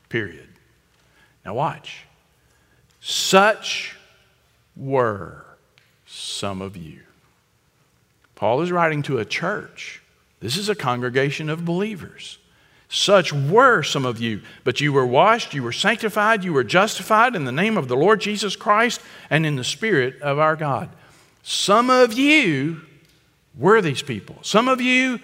Period. 0.09 0.47
Now, 1.45 1.53
watch. 1.53 2.05
Such 2.99 3.95
were 4.75 5.45
some 6.05 6.61
of 6.61 6.75
you. 6.75 6.99
Paul 8.35 8.61
is 8.61 8.71
writing 8.71 9.01
to 9.03 9.19
a 9.19 9.25
church 9.25 10.01
this 10.39 10.57
is 10.57 10.69
a 10.69 10.75
congregation 10.75 11.49
of 11.49 11.65
believers. 11.65 12.37
Such 12.91 13.31
were 13.31 13.83
some 13.83 14.05
of 14.05 14.19
you, 14.19 14.41
but 14.63 14.81
you 14.81 14.91
were 14.91 15.05
washed, 15.05 15.53
you 15.53 15.61
were 15.61 15.71
sanctified, 15.71 16.43
you 16.43 16.53
were 16.53 16.63
justified 16.63 17.35
in 17.35 17.45
the 17.45 17.51
name 17.51 17.77
of 17.77 17.87
the 17.87 17.95
Lord 17.95 18.19
Jesus 18.19 18.55
Christ 18.55 18.99
and 19.29 19.45
in 19.45 19.57
the 19.57 19.63
Spirit 19.63 20.19
of 20.21 20.39
our 20.39 20.55
God. 20.55 20.89
Some 21.43 21.91
of 21.91 22.13
you 22.13 22.81
were 23.57 23.81
these 23.81 24.01
people. 24.01 24.37
Some 24.41 24.67
of 24.67 24.81
you 24.81 25.19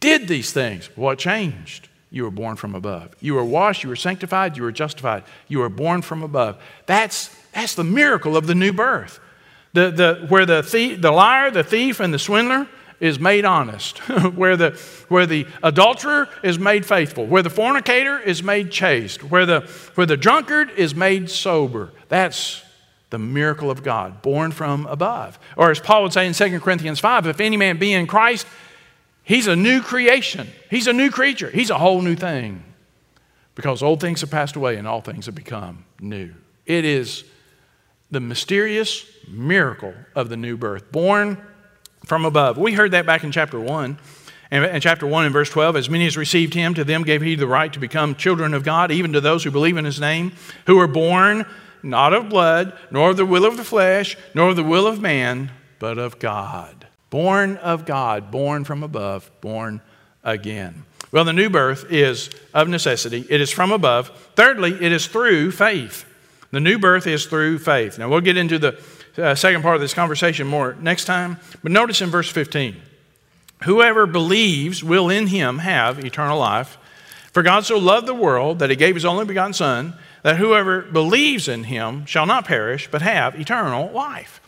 did 0.00 0.26
these 0.26 0.52
things. 0.52 0.90
What 0.96 1.18
changed? 1.18 1.88
You 2.10 2.24
were 2.24 2.30
born 2.30 2.56
from 2.56 2.74
above. 2.74 3.14
You 3.20 3.34
were 3.34 3.44
washed, 3.44 3.84
you 3.84 3.88
were 3.88 3.96
sanctified, 3.96 4.56
you 4.56 4.64
were 4.64 4.72
justified. 4.72 5.22
You 5.48 5.60
were 5.60 5.68
born 5.68 6.02
from 6.02 6.22
above. 6.22 6.60
That's, 6.86 7.28
that's 7.52 7.74
the 7.74 7.84
miracle 7.84 8.36
of 8.36 8.46
the 8.46 8.54
new 8.54 8.72
birth. 8.72 9.20
The, 9.74 9.90
the, 9.90 10.26
where 10.28 10.46
the, 10.46 10.96
the 10.98 11.12
liar, 11.12 11.50
the 11.50 11.62
thief, 11.62 12.00
and 12.00 12.12
the 12.12 12.18
swindler 12.18 12.66
is 13.00 13.18
made 13.20 13.44
honest, 13.44 13.98
where, 14.34 14.56
the, 14.56 14.70
where 15.08 15.26
the 15.26 15.46
adulterer 15.62 16.28
is 16.42 16.58
made 16.58 16.86
faithful, 16.86 17.26
where 17.26 17.42
the 17.42 17.50
fornicator 17.50 18.18
is 18.18 18.42
made 18.42 18.70
chaste, 18.70 19.22
where 19.24 19.46
the, 19.46 19.60
where 19.94 20.06
the 20.06 20.16
drunkard 20.16 20.70
is 20.70 20.94
made 20.94 21.30
sober. 21.30 21.92
That's, 22.08 22.62
the 23.10 23.18
miracle 23.18 23.70
of 23.70 23.82
God, 23.82 24.20
born 24.22 24.52
from 24.52 24.86
above. 24.86 25.38
Or 25.56 25.70
as 25.70 25.80
Paul 25.80 26.02
would 26.02 26.12
say 26.12 26.26
in 26.26 26.32
2 26.32 26.60
Corinthians 26.60 27.00
5, 27.00 27.26
if 27.26 27.40
any 27.40 27.56
man 27.56 27.78
be 27.78 27.92
in 27.92 28.06
Christ, 28.06 28.46
he's 29.22 29.46
a 29.46 29.56
new 29.56 29.80
creation. 29.80 30.48
He's 30.70 30.86
a 30.86 30.92
new 30.92 31.10
creature. 31.10 31.50
He's 31.50 31.70
a 31.70 31.78
whole 31.78 32.02
new 32.02 32.16
thing. 32.16 32.62
Because 33.54 33.82
old 33.82 34.00
things 34.00 34.20
have 34.20 34.30
passed 34.30 34.56
away 34.56 34.76
and 34.76 34.86
all 34.86 35.00
things 35.00 35.26
have 35.26 35.34
become 35.34 35.84
new. 36.00 36.34
It 36.66 36.84
is 36.84 37.24
the 38.10 38.20
mysterious 38.20 39.06
miracle 39.28 39.94
of 40.14 40.28
the 40.28 40.36
new 40.36 40.56
birth, 40.56 40.90
born 40.92 41.40
from 42.04 42.24
above. 42.24 42.58
We 42.58 42.72
heard 42.72 42.90
that 42.92 43.06
back 43.06 43.24
in 43.24 43.32
chapter 43.32 43.58
1. 43.58 43.98
And 44.48 44.80
chapter 44.80 45.08
1 45.08 45.24
and 45.24 45.32
verse 45.32 45.50
12, 45.50 45.74
as 45.74 45.90
many 45.90 46.06
as 46.06 46.16
received 46.16 46.54
him, 46.54 46.72
to 46.74 46.84
them 46.84 47.02
gave 47.02 47.20
he 47.20 47.34
the 47.34 47.48
right 47.48 47.72
to 47.72 47.80
become 47.80 48.14
children 48.14 48.54
of 48.54 48.62
God, 48.62 48.92
even 48.92 49.12
to 49.12 49.20
those 49.20 49.42
who 49.42 49.50
believe 49.50 49.76
in 49.76 49.84
his 49.84 50.00
name, 50.00 50.32
who 50.66 50.78
are 50.78 50.86
born 50.86 51.44
not 51.82 52.12
of 52.12 52.28
blood, 52.28 52.72
nor 52.92 53.10
of 53.10 53.16
the 53.16 53.26
will 53.26 53.44
of 53.44 53.56
the 53.56 53.64
flesh, 53.64 54.16
nor 54.34 54.50
of 54.50 54.56
the 54.56 54.62
will 54.62 54.86
of 54.86 55.00
man, 55.00 55.50
but 55.80 55.98
of 55.98 56.20
God. 56.20 56.86
Born 57.10 57.56
of 57.56 57.86
God, 57.86 58.30
born 58.30 58.62
from 58.62 58.84
above, 58.84 59.30
born 59.40 59.80
again. 60.22 60.84
Well, 61.10 61.24
the 61.24 61.32
new 61.32 61.50
birth 61.50 61.84
is 61.90 62.30
of 62.54 62.68
necessity, 62.68 63.26
it 63.28 63.40
is 63.40 63.50
from 63.50 63.72
above. 63.72 64.10
Thirdly, 64.36 64.74
it 64.74 64.92
is 64.92 65.08
through 65.08 65.50
faith. 65.50 66.04
The 66.52 66.60
new 66.60 66.78
birth 66.78 67.08
is 67.08 67.26
through 67.26 67.58
faith. 67.58 67.98
Now, 67.98 68.08
we'll 68.08 68.20
get 68.20 68.36
into 68.36 68.60
the 68.60 68.72
uh, 69.18 69.34
second 69.34 69.62
part 69.62 69.74
of 69.74 69.80
this 69.80 69.94
conversation 69.94 70.46
more 70.46 70.76
next 70.80 71.04
time, 71.04 71.38
but 71.62 71.72
notice 71.72 72.00
in 72.00 72.10
verse 72.10 72.30
15 72.30 72.76
Whoever 73.64 74.06
believes 74.06 74.84
will 74.84 75.08
in 75.08 75.28
him 75.28 75.58
have 75.58 76.04
eternal 76.04 76.38
life. 76.38 76.78
For 77.32 77.42
God 77.42 77.64
so 77.66 77.78
loved 77.78 78.06
the 78.06 78.14
world 78.14 78.58
that 78.60 78.70
he 78.70 78.76
gave 78.76 78.94
his 78.94 79.04
only 79.04 79.24
begotten 79.24 79.52
Son 79.52 79.94
that 80.22 80.38
whoever 80.38 80.82
believes 80.82 81.46
in 81.46 81.64
him 81.64 82.04
shall 82.04 82.26
not 82.26 82.46
perish, 82.46 82.88
but 82.90 83.00
have 83.00 83.38
eternal 83.38 83.92
life. 83.92 84.40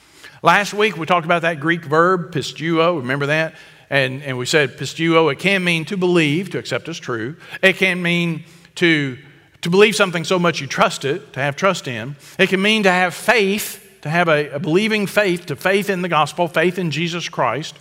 Last 0.42 0.74
week 0.74 0.96
we 0.96 1.07
talked 1.07 1.24
about 1.24 1.42
that 1.42 1.61
Greek 1.61 1.85
verb, 1.85 2.33
pisteuo, 2.33 2.98
Remember 2.98 3.26
that? 3.26 3.54
And, 3.90 4.22
and 4.22 4.37
we 4.37 4.44
said 4.44 4.76
pisteuo, 4.76 5.33
it 5.33 5.38
can 5.38 5.64
mean 5.64 5.85
to 5.87 5.96
believe, 5.96 6.50
to 6.50 6.59
accept 6.59 6.88
as 6.88 6.98
true. 6.98 7.37
It 7.62 7.76
can 7.76 8.02
mean 8.02 8.44
to, 8.76 9.18
to 9.62 9.70
believe 9.70 9.94
something 9.94 10.24
so 10.24 10.38
much 10.38 10.61
you 10.61 10.66
trust 10.66 11.04
it, 11.04 11.33
to 11.35 11.40
have 11.40 11.57
trust 11.57 11.88
in. 11.88 12.16
It 12.38 12.48
can 12.48 12.61
mean 12.61 12.83
to 12.83 12.90
have 12.90 13.14
faith, 13.14 13.88
to 14.02 14.11
have 14.11 14.28
a, 14.28 14.50
a 14.50 14.58
believing 14.58 15.06
faith, 15.06 15.46
to 15.46 15.56
faith 15.56 15.90
in 15.90 16.02
the 16.02 16.08
gospel, 16.08 16.48
faith 16.48 16.78
in 16.78 16.90
Jesus 16.90 17.28
Christ. 17.28 17.76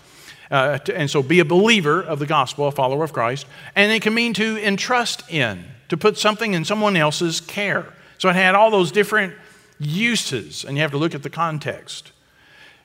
Uh, 0.50 0.78
to, 0.78 0.98
and 0.98 1.10
so 1.10 1.22
be 1.22 1.40
a 1.40 1.46
believer 1.46 2.02
of 2.02 2.20
the 2.20 2.26
gospel, 2.26 2.68
a 2.68 2.72
follower 2.72 3.04
of 3.04 3.12
Christ. 3.12 3.46
And 3.76 3.92
it 3.92 4.02
can 4.02 4.14
mean 4.14 4.34
to 4.36 4.58
entrust 4.66 5.30
in, 5.30 5.66
to 5.90 5.98
put 5.98 6.18
something 6.18 6.54
in 6.54 6.64
someone 6.64 6.96
else's 6.96 7.42
care. 7.42 7.86
So 8.18 8.30
it 8.30 8.36
had 8.36 8.56
all 8.56 8.72
those 8.72 8.92
different 8.92 9.36
uses, 9.80 10.64
and 10.64 10.78
you 10.78 10.82
have 10.82 10.92
to 10.92 10.98
look 10.98 11.14
at 11.14 11.24
the 11.24 11.30
context. 11.30 12.12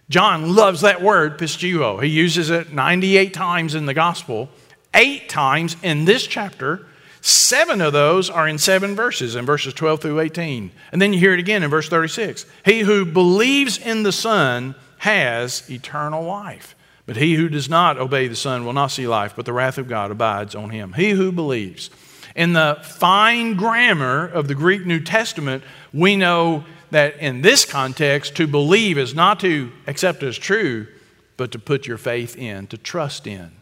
John 0.09 0.55
loves 0.55 0.83
that 0.83 1.01
word, 1.01 1.38
pisteuo. 1.38 2.03
He 2.03 2.11
uses 2.11 2.51
it 2.51 2.73
98 2.73 3.33
times 3.33 3.75
in 3.75 3.87
the 3.87 3.95
gospel, 3.95 4.51
eight 4.92 5.29
times 5.29 5.77
in 5.83 6.05
this 6.05 6.27
chapter. 6.27 6.87
Seven 7.25 7.81
of 7.81 7.93
those 7.93 8.29
are 8.29 8.49
in 8.49 8.59
seven 8.59 8.97
verses, 8.97 9.37
in 9.37 9.47
verses 9.47 9.73
12 9.75 10.03
through 10.03 10.21
18. 10.21 10.73
And 10.91 11.01
then 11.01 11.13
you 11.13 11.21
hear 11.21 11.33
it 11.33 11.39
again 11.39 11.63
in 11.63 11.71
verse 11.71 11.89
36. 11.89 12.45
He 12.65 12.81
who 12.81 13.07
believes 13.07 13.79
in 13.79 14.03
the 14.03 14.11
Son 14.11 14.75
has 14.99 15.71
eternal 15.71 16.25
life. 16.25 16.75
But 17.07 17.17
he 17.17 17.35
who 17.35 17.49
does 17.49 17.69
not 17.69 17.97
obey 17.97 18.27
the 18.27 18.35
Son 18.35 18.65
will 18.65 18.73
not 18.73 18.89
see 18.89 19.07
life, 19.07 19.35
but 19.37 19.47
the 19.47 19.53
wrath 19.53 19.79
of 19.79 19.89
God 19.89 20.11
abides 20.11 20.57
on 20.57 20.71
him. 20.71 20.95
He 20.95 21.11
who 21.11 21.31
believes. 21.31 21.91
In 22.35 22.55
the 22.55 22.79
fine 22.83 23.55
grammar 23.55 24.27
of 24.27 24.49
the 24.49 24.55
Greek 24.57 24.85
New 24.85 25.01
Testament, 25.01 25.63
we 25.93 26.17
know 26.17 26.65
that 26.91 27.19
in 27.19 27.43
this 27.43 27.65
context, 27.65 28.35
to 28.37 28.49
believe 28.49 28.99
is 28.99 29.15
not 29.15 29.39
to 29.41 29.71
accept 29.87 30.25
as 30.25 30.37
true, 30.37 30.89
but 31.37 31.53
to 31.53 31.59
put 31.59 31.87
your 31.87 31.99
faith 31.99 32.37
in, 32.37 32.67
to 32.67 32.77
trust 32.77 33.29
in, 33.29 33.53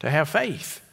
to 0.00 0.10
have 0.10 0.28
faith. 0.28 0.83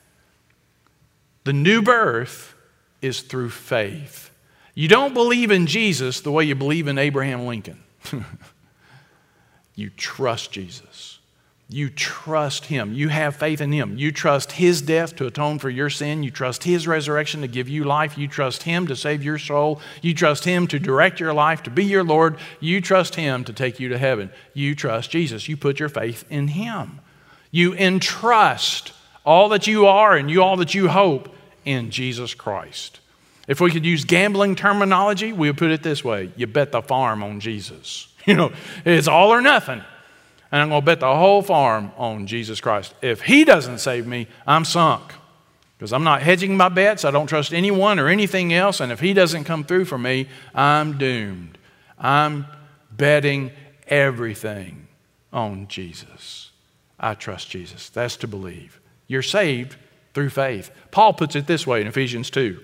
The 1.44 1.54
new 1.54 1.82
birth 1.82 2.56
is 3.02 3.22
through 3.22 3.50
faith. 3.50 4.32
You 4.74 4.88
don't 4.88 5.14
believe 5.14 5.52
in 5.52 5.68
Jesus 5.68 6.22
the 6.22 6.32
way 6.32 6.46
you 6.46 6.56
believe 6.56 6.88
in 6.88 6.98
Abraham 6.98 7.46
Lincoln. 7.46 7.84
you 9.76 9.90
trust 9.90 10.52
Jesus. 10.52 11.20
You 11.68 11.90
trust 11.90 12.66
Him. 12.66 12.94
You 12.94 13.08
have 13.08 13.38
faith 13.38 13.62
in 13.62 13.72
Him. 13.72 13.98
You 13.98 14.12
trust 14.12 14.52
His 14.54 14.82
death 14.82 15.16
to 15.16 15.26
atone 15.26 15.58
for 15.58 15.70
your 15.70 15.90
sin. 15.90 16.22
You 16.22 16.30
trust 16.30 16.66
His 16.66 16.86
resurrection 16.86 17.42
to 17.42 17.48
give 17.48 17.70
you 17.70 17.86
life. 17.86 18.18
You 18.18 18.28
trust 18.28 18.64
Him 18.64 18.88
to 18.88 18.96
save 18.96 19.24
your 19.24 19.38
soul. 19.38 19.80
You 20.02 20.14
trust 20.14 20.44
Him 20.44 20.68
to 20.68 20.80
direct 20.80 21.22
your 21.22 21.34
life, 21.34 21.64
to 21.64 21.70
be 21.70 21.86
your 21.86 22.04
Lord. 22.04 22.38
You 22.60 22.82
trust 22.82 23.16
Him 23.16 23.46
to 23.46 23.54
take 23.54 23.80
you 23.80 23.88
to 23.88 23.98
heaven. 23.98 24.32
You 24.54 24.76
trust 24.76 25.12
Jesus. 25.12 25.48
You 25.48 25.56
put 25.56 25.80
your 25.80 25.88
faith 25.88 26.26
in 26.30 26.50
Him. 26.50 27.00
You 27.52 27.74
entrust 27.74 28.92
all 29.26 29.50
that 29.50 29.68
you 29.68 29.86
are 29.86 30.16
and 30.16 30.30
you 30.30 30.44
all 30.44 30.58
that 30.58 30.74
you 30.74 30.88
hope 30.88 31.34
in 31.66 31.92
Jesus 31.92 32.34
Christ. 32.34 33.00
If 33.48 33.60
we 33.60 33.72
could 33.72 33.86
use 33.86 34.06
gambling 34.06 34.56
terminology, 34.56 35.34
we 35.34 35.50
would 35.50 35.58
put 35.58 35.72
it 35.72 35.84
this 35.84 36.04
way 36.04 36.32
you 36.36 36.48
bet 36.48 36.72
the 36.72 36.82
farm 36.82 37.24
on 37.24 37.40
Jesus. 37.40 38.08
You 38.28 38.36
know, 38.36 38.52
it's 38.86 39.08
all 39.08 39.34
or 39.34 39.42
nothing 39.42 39.82
and 40.52 40.62
I'm 40.62 40.70
going 40.70 40.82
to 40.82 40.86
bet 40.86 41.00
the 41.00 41.16
whole 41.16 41.42
farm 41.42 41.92
on 41.98 42.28
Jesus 42.28 42.60
Christ. 42.60 42.94
If 43.02 43.22
He 43.22 43.46
doesn't 43.46 43.80
save 43.80 44.06
me, 44.06 44.28
I'm 44.46 44.66
sunk. 44.66 45.14
Because 45.78 45.94
I'm 45.94 46.04
not 46.04 46.22
hedging 46.22 46.58
my 46.58 46.70
bets. 46.70 47.06
I 47.06 47.12
don't 47.12 47.28
trust 47.28 47.54
anyone 47.54 48.00
or 48.00 48.08
anything 48.08 48.54
else. 48.54 48.82
And 48.82 48.92
if 48.92 49.00
He 49.00 49.14
doesn't 49.14 49.46
come 49.46 49.64
through 49.64 49.86
for 49.86 49.98
me, 49.98 50.28
I'm 50.54 50.98
doomed. 50.98 51.58
I'm 51.98 52.46
betting 52.92 53.52
everything 53.88 54.88
on 55.32 55.68
Jesus. 55.68 56.52
I 57.00 57.16
trust 57.16 57.50
Jesus. 57.50 57.90
That's 57.90 58.18
to 58.18 58.28
believe. 58.28 58.81
You're 59.12 59.22
saved 59.22 59.76
through 60.14 60.30
faith. 60.30 60.72
Paul 60.90 61.12
puts 61.12 61.36
it 61.36 61.46
this 61.46 61.68
way 61.68 61.82
in 61.82 61.88
Ephesians 61.88 62.30
2. 62.30 62.58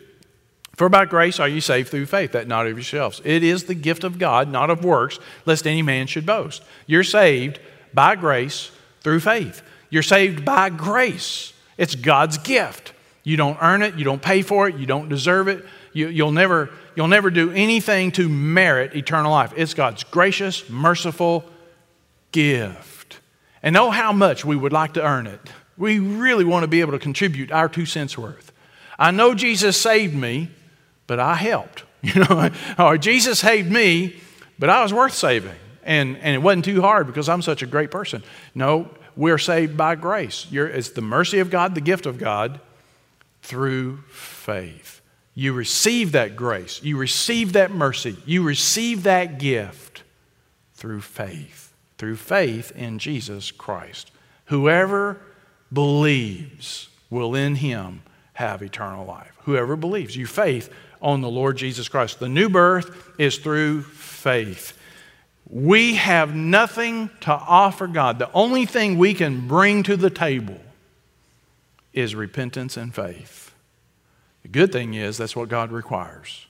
For 0.78 0.88
by 0.88 1.04
grace 1.04 1.42
are 1.42 1.48
you 1.50 1.60
saved 1.60 1.90
through 1.90 2.06
faith, 2.06 2.32
that 2.32 2.48
not 2.48 2.66
of 2.66 2.78
yourselves. 2.78 3.22
It 3.26 3.44
is 3.44 3.66
the 3.66 3.76
gift 3.76 4.06
of 4.06 4.18
God, 4.18 4.48
not 4.48 4.70
of 4.70 4.86
works, 4.86 5.20
lest 5.46 5.68
any 5.68 5.82
man 5.82 6.08
should 6.08 6.26
boast. 6.26 6.64
You're 6.86 7.04
saved 7.04 7.60
by 7.94 8.16
grace 8.16 8.72
through 9.02 9.20
faith. 9.20 9.62
You're 9.90 10.04
saved 10.04 10.46
by 10.46 10.70
grace. 10.70 11.52
It's 11.78 11.96
God's 11.96 12.38
gift. 12.38 12.94
You 13.26 13.36
don't 13.36 13.58
earn 13.62 13.82
it, 13.82 13.96
you 13.96 14.06
don't 14.06 14.22
pay 14.22 14.42
for 14.42 14.70
it, 14.70 14.78
you 14.78 14.86
don't 14.86 15.10
deserve 15.10 15.50
it. 15.50 15.66
You, 15.92 16.24
will 16.24 16.32
never, 16.32 16.70
you'll 16.96 17.10
never 17.10 17.30
do 17.30 17.52
anything 17.52 18.14
to 18.14 18.30
merit 18.30 18.96
eternal 18.96 19.34
life. 19.34 19.52
It's 19.58 19.74
God's 19.74 20.06
gracious, 20.06 20.70
merciful 20.70 21.44
gift. 22.32 23.20
And 23.62 23.74
know 23.74 23.92
how 23.92 24.14
much 24.14 24.46
we 24.46 24.56
would 24.56 24.72
like 24.72 24.94
to 24.94 25.06
earn 25.06 25.28
it. 25.28 25.42
We 25.78 26.00
really 26.00 26.46
want 26.46 26.64
to 26.64 26.68
be 26.68 26.82
able 26.82 26.94
to 26.94 27.00
contribute 27.00 27.52
our 27.52 27.70
two 27.70 27.86
cents 27.86 28.18
worth. 28.18 28.52
I 28.98 29.12
know 29.12 29.36
Jesus 29.36 29.80
saved 29.80 30.16
me, 30.16 30.50
but 31.06 31.20
I 31.20 31.36
helped. 31.36 31.84
You 32.04 32.24
know, 32.24 32.52
or 32.78 32.98
Jesus 32.98 33.40
saved 33.40 33.72
me, 33.72 34.18
but 34.60 34.70
I 34.70 34.84
was 34.84 34.94
worth 34.94 35.14
saving 35.14 35.56
and, 35.88 36.18
and 36.18 36.36
it 36.36 36.40
wasn't 36.40 36.66
too 36.66 36.82
hard 36.82 37.08
because 37.08 37.30
I'm 37.30 37.42
such 37.42 37.64
a 37.64 37.66
great 37.66 37.90
person. 37.90 38.22
No, 38.54 38.90
we're 39.16 39.38
saved 39.38 39.78
by 39.78 39.96
grace. 39.96 40.46
You're, 40.52 40.68
it's 40.68 40.90
the 40.90 41.02
mercy 41.02 41.40
of 41.40 41.50
God, 41.50 41.74
the 41.74 41.82
gift 41.82 42.06
of 42.06 42.20
God, 42.20 42.60
through 43.42 44.04
faith. 44.10 45.02
You 45.34 45.54
receive 45.54 46.12
that 46.12 46.36
grace, 46.36 46.84
you 46.84 46.98
receive 46.98 47.54
that 47.54 47.72
mercy, 47.72 48.18
you 48.26 48.44
receive 48.44 49.04
that 49.04 49.40
gift 49.40 50.04
through 50.74 51.02
faith, 51.02 51.74
through 51.98 52.18
faith 52.18 52.72
in 52.76 53.00
Jesus 53.00 53.52
Christ. 53.52 54.12
Whoever 54.46 55.22
believes 55.72 56.90
will 57.10 57.36
in 57.36 57.56
him 57.56 58.02
have 58.34 58.62
eternal 58.62 59.06
life. 59.06 59.32
Whoever 59.44 59.76
believes, 59.76 60.16
you 60.16 60.26
faith 60.26 60.72
on 61.02 61.22
the 61.22 61.30
Lord 61.30 61.58
Jesus 61.58 61.88
Christ. 61.88 62.20
The 62.20 62.30
new 62.30 62.50
birth 62.50 63.14
is 63.20 63.38
through 63.38 63.84
faith. 63.84 64.78
We 65.50 65.96
have 65.96 66.36
nothing 66.36 67.10
to 67.22 67.32
offer 67.32 67.88
God. 67.88 68.20
The 68.20 68.32
only 68.34 68.66
thing 68.66 68.98
we 68.98 69.14
can 69.14 69.48
bring 69.48 69.84
to 69.84 69.96
the 69.96 70.10
table 70.10 70.60
is 71.94 72.14
repentance 72.16 72.78
and 72.78 72.94
faith. 72.94 73.54
The 74.44 74.50
good 74.50 74.72
thing 74.72 74.94
is 74.94 75.18
that's 75.18 75.36
what 75.36 75.50
God 75.50 75.72
requires. 75.72 76.46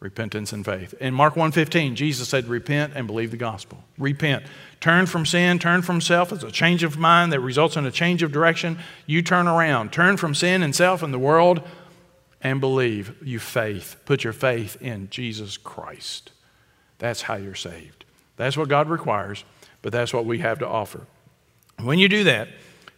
Repentance 0.00 0.52
and 0.52 0.64
faith. 0.64 0.94
In 1.00 1.12
Mark 1.12 1.34
1:15, 1.34 1.94
Jesus 1.96 2.28
said, 2.28 2.46
"Repent 2.48 2.92
and 2.94 3.06
believe 3.06 3.30
the 3.30 3.36
gospel." 3.36 3.84
Repent. 3.98 4.44
Turn 4.80 5.06
from 5.06 5.26
sin, 5.26 5.58
turn 5.58 5.82
from 5.82 6.00
self. 6.00 6.32
It's 6.32 6.44
a 6.44 6.50
change 6.50 6.84
of 6.84 6.98
mind 6.98 7.32
that 7.32 7.40
results 7.40 7.76
in 7.76 7.84
a 7.84 7.90
change 7.90 8.22
of 8.22 8.30
direction. 8.30 8.78
You 9.06 9.22
turn 9.22 9.48
around. 9.48 9.92
Turn 9.92 10.16
from 10.16 10.34
sin 10.34 10.62
and 10.62 10.74
self 10.74 11.02
and 11.02 11.12
the 11.12 11.18
world 11.18 11.62
and 12.40 12.60
believe. 12.60 13.16
You 13.22 13.38
faith. 13.40 13.96
Put 14.04 14.22
your 14.22 14.32
faith 14.32 14.80
in 14.80 15.10
Jesus 15.10 15.56
Christ. 15.56 16.30
That's 16.98 17.22
how 17.22 17.34
you're 17.34 17.54
saved. 17.54 18.04
That's 18.36 18.56
what 18.56 18.68
God 18.68 18.88
requires, 18.88 19.44
but 19.82 19.92
that's 19.92 20.14
what 20.14 20.24
we 20.24 20.38
have 20.38 20.60
to 20.60 20.68
offer. 20.68 21.06
When 21.80 21.98
you 21.98 22.08
do 22.08 22.24
that, 22.24 22.48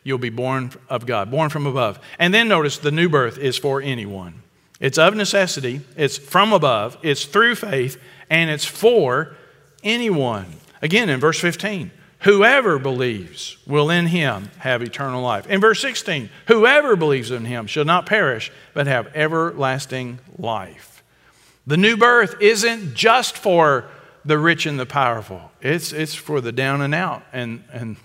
you'll 0.05 0.19
be 0.19 0.31
born 0.31 0.73
of 0.89 1.07
God, 1.07 1.31
born 1.31 1.49
from 1.49 1.67
above. 1.67 1.99
And 2.19 2.33
then 2.33 2.49
notice 2.49 2.79
the 2.79 2.91
new 2.91 3.09
birth 3.09 3.39
is 3.39 3.57
for 3.57 3.81
anyone. 3.81 4.43
It's 4.81 4.99
of 4.99 5.15
necessity, 5.15 5.83
it's 5.97 6.17
from 6.17 6.53
above, 6.53 6.97
it's 7.03 7.27
through 7.27 7.55
faith, 7.57 8.01
and 8.31 8.51
it's 8.51 8.65
for 8.65 9.37
anyone. 9.83 10.47
Again, 10.83 11.09
in 11.09 11.21
verse 11.21 11.39
15, 11.39 11.91
whoever 12.21 12.79
believes 12.79 13.57
will 13.67 13.91
in 13.91 14.07
him 14.07 14.51
have 14.59 14.83
eternal 14.83 15.23
life. 15.23 15.47
In 15.47 15.61
verse 15.61 15.81
16, 15.81 16.31
whoever 16.47 16.97
believes 16.97 17.31
in 17.31 17.45
him 17.45 17.67
shall 17.67 17.85
not 17.85 18.07
perish, 18.07 18.51
but 18.75 18.87
have 18.87 19.15
everlasting 19.15 20.19
life. 20.39 21.03
The 21.67 21.77
new 21.77 21.97
birth 21.97 22.37
isn't 22.41 22.95
just 22.95 23.37
for 23.37 23.87
the 24.25 24.39
rich 24.39 24.67
and 24.67 24.79
the 24.79 24.87
powerful, 24.87 25.51
it's, 25.63 25.93
it's 25.93 26.15
for 26.15 26.41
the 26.41 26.53
down 26.53 26.83
and 26.83 26.95
out 26.95 27.23
and, 27.33 27.65
and 27.73 27.97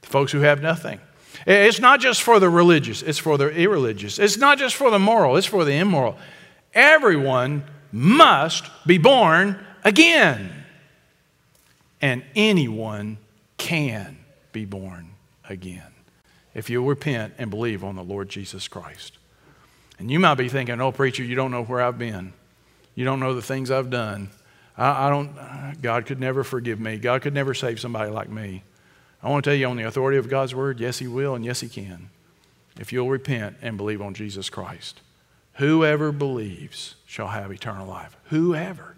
the 0.00 0.06
folks 0.08 0.32
who 0.32 0.40
have 0.40 0.60
nothing. 0.60 1.00
It's 1.46 1.80
not 1.80 2.00
just 2.00 2.22
for 2.22 2.40
the 2.40 2.50
religious, 2.50 3.02
it's 3.02 3.18
for 3.18 3.38
the 3.38 3.48
irreligious. 3.48 4.18
It's 4.18 4.36
not 4.36 4.58
just 4.58 4.74
for 4.76 4.90
the 4.90 4.98
moral, 4.98 5.36
it's 5.36 5.46
for 5.46 5.64
the 5.64 5.74
immoral. 5.74 6.16
Everyone 6.74 7.64
must 7.90 8.64
be 8.86 8.98
born 8.98 9.58
again. 9.84 10.61
And 12.02 12.24
anyone 12.34 13.18
can 13.56 14.18
be 14.50 14.64
born 14.64 15.12
again 15.48 15.92
if 16.52 16.68
you'll 16.68 16.86
repent 16.86 17.34
and 17.38 17.48
believe 17.48 17.84
on 17.84 17.96
the 17.96 18.02
Lord 18.02 18.28
Jesus 18.28 18.68
Christ. 18.68 19.16
And 19.98 20.10
you 20.10 20.18
might 20.18 20.34
be 20.34 20.48
thinking, 20.48 20.80
oh, 20.80 20.92
preacher, 20.92 21.22
you 21.22 21.36
don't 21.36 21.52
know 21.52 21.62
where 21.62 21.80
I've 21.80 21.98
been. 21.98 22.32
You 22.94 23.04
don't 23.04 23.20
know 23.20 23.34
the 23.34 23.40
things 23.40 23.70
I've 23.70 23.88
done. 23.88 24.30
I, 24.76 25.06
I 25.06 25.10
don't, 25.10 25.80
God 25.80 26.06
could 26.06 26.18
never 26.18 26.44
forgive 26.44 26.80
me. 26.80 26.98
God 26.98 27.22
could 27.22 27.34
never 27.34 27.54
save 27.54 27.80
somebody 27.80 28.10
like 28.10 28.28
me. 28.28 28.64
I 29.22 29.30
want 29.30 29.44
to 29.44 29.50
tell 29.50 29.56
you 29.56 29.68
on 29.68 29.76
the 29.76 29.84
authority 29.84 30.18
of 30.18 30.28
God's 30.28 30.54
word, 30.54 30.80
yes, 30.80 30.98
He 30.98 31.06
will 31.06 31.34
and 31.34 31.44
yes, 31.44 31.60
He 31.60 31.68
can. 31.68 32.10
If 32.80 32.92
you'll 32.92 33.08
repent 33.08 33.56
and 33.62 33.76
believe 33.76 34.02
on 34.02 34.14
Jesus 34.14 34.50
Christ. 34.50 35.00
Whoever 35.54 36.10
believes 36.10 36.96
shall 37.06 37.28
have 37.28 37.52
eternal 37.52 37.86
life. 37.86 38.16
Whoever. 38.24 38.96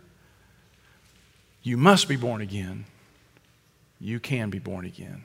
You 1.62 1.76
must 1.76 2.08
be 2.08 2.16
born 2.16 2.40
again. 2.40 2.86
You 4.04 4.20
can 4.20 4.50
be 4.50 4.58
born 4.58 4.84
again 4.84 5.24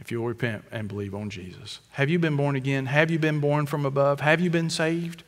if 0.00 0.10
you'll 0.10 0.26
repent 0.26 0.64
and 0.72 0.88
believe 0.88 1.14
on 1.14 1.30
Jesus. 1.30 1.78
Have 1.90 2.10
you 2.10 2.18
been 2.18 2.36
born 2.36 2.56
again? 2.56 2.86
Have 2.86 3.08
you 3.08 3.20
been 3.20 3.38
born 3.38 3.66
from 3.66 3.86
above? 3.86 4.18
Have 4.18 4.40
you 4.40 4.50
been 4.50 4.68
saved? 4.68 5.22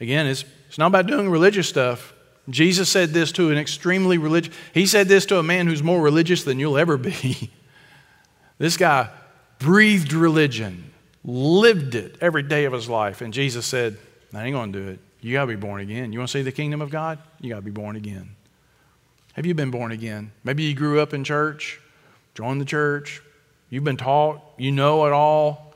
Again, 0.00 0.28
it's, 0.28 0.44
it's 0.68 0.78
not 0.78 0.86
about 0.86 1.08
doing 1.08 1.28
religious 1.28 1.68
stuff. 1.68 2.14
Jesus 2.48 2.88
said 2.88 3.08
this 3.08 3.32
to 3.32 3.50
an 3.50 3.58
extremely 3.58 4.18
religious, 4.18 4.54
he 4.72 4.86
said 4.86 5.08
this 5.08 5.26
to 5.26 5.38
a 5.40 5.42
man 5.42 5.66
who's 5.66 5.82
more 5.82 6.00
religious 6.00 6.44
than 6.44 6.60
you'll 6.60 6.78
ever 6.78 6.96
be. 6.96 7.50
this 8.58 8.76
guy 8.76 9.10
breathed 9.58 10.12
religion, 10.12 10.92
lived 11.24 11.96
it 11.96 12.18
every 12.20 12.44
day 12.44 12.66
of 12.66 12.72
his 12.72 12.88
life. 12.88 13.20
And 13.20 13.34
Jesus 13.34 13.66
said, 13.66 13.98
I 14.32 14.44
ain't 14.44 14.54
going 14.54 14.72
to 14.72 14.80
do 14.80 14.88
it. 14.90 15.00
You 15.22 15.32
got 15.32 15.40
to 15.40 15.48
be 15.48 15.56
born 15.56 15.80
again. 15.80 16.12
You 16.12 16.20
want 16.20 16.30
to 16.30 16.38
see 16.38 16.42
the 16.42 16.52
kingdom 16.52 16.80
of 16.80 16.90
God? 16.90 17.18
You 17.40 17.48
got 17.48 17.56
to 17.56 17.62
be 17.62 17.72
born 17.72 17.96
again. 17.96 18.35
Have 19.36 19.44
you 19.44 19.52
been 19.52 19.70
born 19.70 19.92
again? 19.92 20.32
Maybe 20.44 20.62
you 20.62 20.72
grew 20.72 20.98
up 20.98 21.12
in 21.12 21.22
church, 21.22 21.78
joined 22.34 22.58
the 22.58 22.64
church, 22.64 23.20
you've 23.68 23.84
been 23.84 23.98
taught, 23.98 24.40
you 24.56 24.72
know 24.72 25.04
it 25.04 25.12
all, 25.12 25.74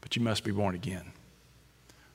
but 0.00 0.14
you 0.14 0.22
must 0.22 0.44
be 0.44 0.52
born 0.52 0.76
again. 0.76 1.10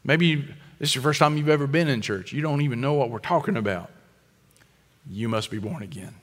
Maybe 0.02 0.28
you, 0.28 0.44
this 0.80 0.90
is 0.92 0.96
the 0.96 1.02
first 1.02 1.20
time 1.20 1.36
you've 1.36 1.50
ever 1.50 1.68
been 1.68 1.90
in 1.90 2.00
church. 2.00 2.32
You 2.32 2.42
don't 2.42 2.62
even 2.62 2.80
know 2.80 2.94
what 2.94 3.10
we're 3.10 3.20
talking 3.20 3.58
about. 3.58 3.92
You 5.10 5.28
must 5.28 5.52
be 5.52 5.60
born 5.60 5.84
again. 5.84 6.16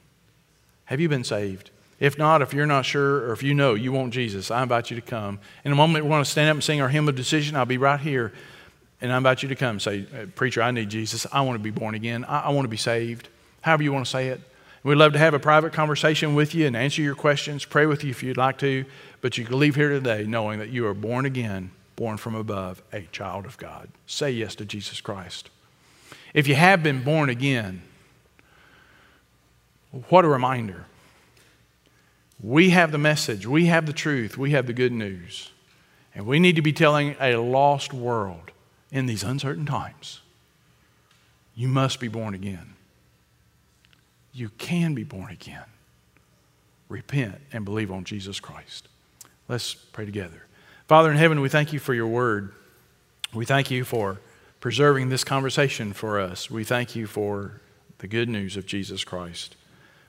Have 0.87 0.99
you 0.99 1.11
been 1.11 1.23
saved? 1.23 1.71
If 2.01 2.17
not, 2.17 2.41
if 2.41 2.55
you're 2.55 2.65
not 2.65 2.87
sure, 2.87 3.27
or 3.27 3.33
if 3.33 3.43
you 3.43 3.53
know 3.53 3.75
you 3.75 3.93
want 3.93 4.15
Jesus, 4.15 4.51
I 4.51 4.63
invite 4.63 4.89
you 4.89 4.97
to 4.97 5.03
come. 5.03 5.39
In 5.63 5.73
a 5.73 5.77
moment, 5.77 6.07
we're 6.07 6.13
going 6.13 6.25
to 6.25 6.31
stand 6.31 6.49
up 6.49 6.55
and 6.55 6.65
sing 6.65 6.81
our 6.81 6.89
hymn 6.89 7.07
of 7.07 7.17
decision. 7.17 7.55
I'll 7.55 7.67
be 7.67 7.77
right 7.77 8.01
here. 8.01 8.33
And 9.03 9.13
I 9.13 9.19
invite 9.19 9.43
you 9.43 9.51
to 9.51 9.57
come 9.57 9.79
say, 9.79 10.03
Preacher, 10.37 10.63
I 10.63 10.71
need 10.71 10.89
Jesus. 10.89 11.27
I 11.31 11.43
want 11.43 11.59
to 11.59 11.63
be 11.63 11.71
born 11.71 11.95
again. 11.95 12.25
I, 12.25 12.45
I 12.45 12.51
want 12.51 12.65
to 12.65 12.71
be 12.71 12.79
saved. 12.79 13.29
However, 13.63 13.83
you 13.83 13.93
want 13.93 14.05
to 14.05 14.11
say 14.11 14.29
it. 14.29 14.41
We'd 14.85 14.97
love 14.97 15.13
to 15.13 15.19
have 15.19 15.35
a 15.35 15.39
private 15.39 15.73
conversation 15.73 16.35
with 16.35 16.55
you 16.55 16.67
and 16.67 16.77
answer 16.77 17.03
your 17.03 17.15
questions, 17.15 17.65
pray 17.65 17.87
with 17.87 18.03
you 18.03 18.11
if 18.11 18.23
you'd 18.23 18.37
like 18.37 18.59
to. 18.59 18.85
But 19.21 19.39
you 19.39 19.45
can 19.45 19.59
leave 19.59 19.77
here 19.77 19.89
today 19.89 20.25
knowing 20.25 20.59
that 20.59 20.71
you 20.71 20.87
are 20.87 20.95
born 20.95 21.25
again, 21.25 21.71
born 21.95 22.17
from 22.17 22.35
above, 22.35 22.83
a 22.93 23.03
child 23.13 23.47
of 23.47 23.57
God. 23.59 23.89
Say 24.07 24.33
yes 24.33 24.57
to 24.57 24.65
Jesus 24.65 25.01
Christ. 25.01 25.51
If 26.35 26.49
you 26.49 26.57
have 26.57 26.83
been 26.83 27.03
born 27.03 27.31
again, 27.31 27.83
what 30.09 30.25
a 30.25 30.29
reminder 30.29 30.87
we 32.43 32.71
have 32.71 32.91
the 32.91 32.99
message, 32.99 33.47
we 33.47 33.67
have 33.67 33.87
the 33.87 33.93
truth, 33.93 34.37
we 34.37 34.51
have 34.51 34.67
the 34.67 34.73
good 34.73 34.93
news. 34.93 35.51
And 36.15 36.27
we 36.27 36.41
need 36.41 36.57
to 36.57 36.63
be 36.63 36.73
telling 36.73 37.15
a 37.21 37.37
lost 37.37 37.93
world 37.93 38.51
in 38.91 39.07
these 39.07 39.23
uncertain 39.23 39.65
times 39.65 40.21
you 41.55 41.69
must 41.69 42.01
be 42.01 42.09
born 42.09 42.35
again. 42.35 42.72
You 44.33 44.49
can 44.59 44.95
be 44.95 45.05
born 45.05 45.31
again. 45.31 45.65
Repent 46.89 47.41
and 47.53 47.65
believe 47.65 47.91
on 47.91 48.05
Jesus 48.05 48.41
Christ. 48.41 48.89
Let's 49.49 49.75
pray 49.75 50.05
together. 50.05 50.47
Father 50.89 51.11
in 51.11 51.17
heaven, 51.17 51.41
we 51.41 51.49
thank 51.49 51.73
you 51.73 51.79
for 51.79 51.95
your 51.95 52.07
word. 52.07 52.53
We 53.33 53.45
thank 53.45 53.71
you 53.71 53.85
for 53.85 54.21
preserving 54.61 55.09
this 55.09 55.25
conversation 55.25 55.93
for 55.93 56.21
us. 56.21 56.51
We 56.51 56.65
thank 56.65 56.95
you 56.95 57.07
for 57.07 57.61
the 57.99 58.07
good 58.07 58.29
news 58.29 58.57
of 58.57 58.67
Jesus 58.67 59.05
Christ. 59.05 59.57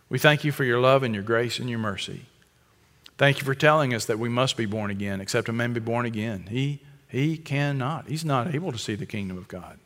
We 0.09 0.19
thank 0.19 0.43
you 0.43 0.51
for 0.51 0.63
your 0.63 0.79
love 0.79 1.03
and 1.03 1.13
your 1.13 1.23
grace 1.23 1.59
and 1.59 1.69
your 1.69 1.79
mercy. 1.79 2.25
Thank 3.17 3.39
you 3.39 3.45
for 3.45 3.55
telling 3.55 3.93
us 3.93 4.05
that 4.05 4.19
we 4.19 4.29
must 4.29 4.57
be 4.57 4.65
born 4.65 4.91
again, 4.91 5.21
except 5.21 5.49
a 5.49 5.53
man 5.53 5.73
be 5.73 5.79
born 5.79 6.05
again. 6.05 6.47
He, 6.49 6.81
he 7.07 7.38
cannot. 7.38 8.07
He's 8.07 8.25
not 8.25 8.53
able 8.53 8.71
to 8.71 8.77
see 8.77 8.95
the 8.95 9.05
kingdom 9.05 9.38
of 9.38 9.47
God. 9.47 9.79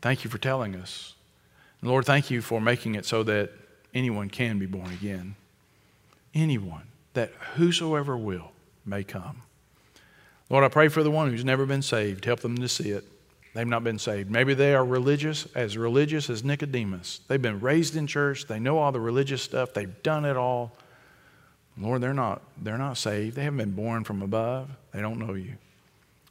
Thank 0.00 0.24
you 0.24 0.30
for 0.30 0.38
telling 0.38 0.76
us. 0.76 1.14
And 1.80 1.90
Lord, 1.90 2.04
thank 2.04 2.30
you 2.30 2.42
for 2.42 2.60
making 2.60 2.94
it 2.94 3.06
so 3.06 3.22
that 3.24 3.50
anyone 3.94 4.28
can 4.28 4.58
be 4.58 4.66
born 4.66 4.90
again. 4.92 5.34
Anyone, 6.34 6.84
that 7.14 7.32
whosoever 7.54 8.16
will 8.16 8.52
may 8.84 9.02
come. 9.02 9.42
Lord, 10.48 10.64
I 10.64 10.68
pray 10.68 10.88
for 10.88 11.02
the 11.02 11.10
one 11.10 11.30
who's 11.30 11.44
never 11.44 11.64
been 11.64 11.82
saved. 11.82 12.24
Help 12.24 12.40
them 12.40 12.56
to 12.58 12.68
see 12.68 12.90
it. 12.90 13.04
They've 13.54 13.66
not 13.66 13.82
been 13.82 13.98
saved. 13.98 14.30
Maybe 14.30 14.54
they 14.54 14.74
are 14.74 14.84
religious, 14.84 15.46
as 15.54 15.76
religious 15.76 16.30
as 16.30 16.44
Nicodemus. 16.44 17.20
They've 17.26 17.42
been 17.42 17.60
raised 17.60 17.96
in 17.96 18.06
church. 18.06 18.46
They 18.46 18.60
know 18.60 18.78
all 18.78 18.92
the 18.92 19.00
religious 19.00 19.42
stuff. 19.42 19.74
They've 19.74 20.02
done 20.02 20.24
it 20.24 20.36
all. 20.36 20.72
Lord, 21.76 22.00
they're 22.00 22.14
not, 22.14 22.42
they're 22.60 22.78
not 22.78 22.96
saved. 22.96 23.36
They 23.36 23.42
haven't 23.42 23.58
been 23.58 23.72
born 23.72 24.04
from 24.04 24.22
above. 24.22 24.70
They 24.92 25.00
don't 25.00 25.18
know 25.18 25.34
you. 25.34 25.54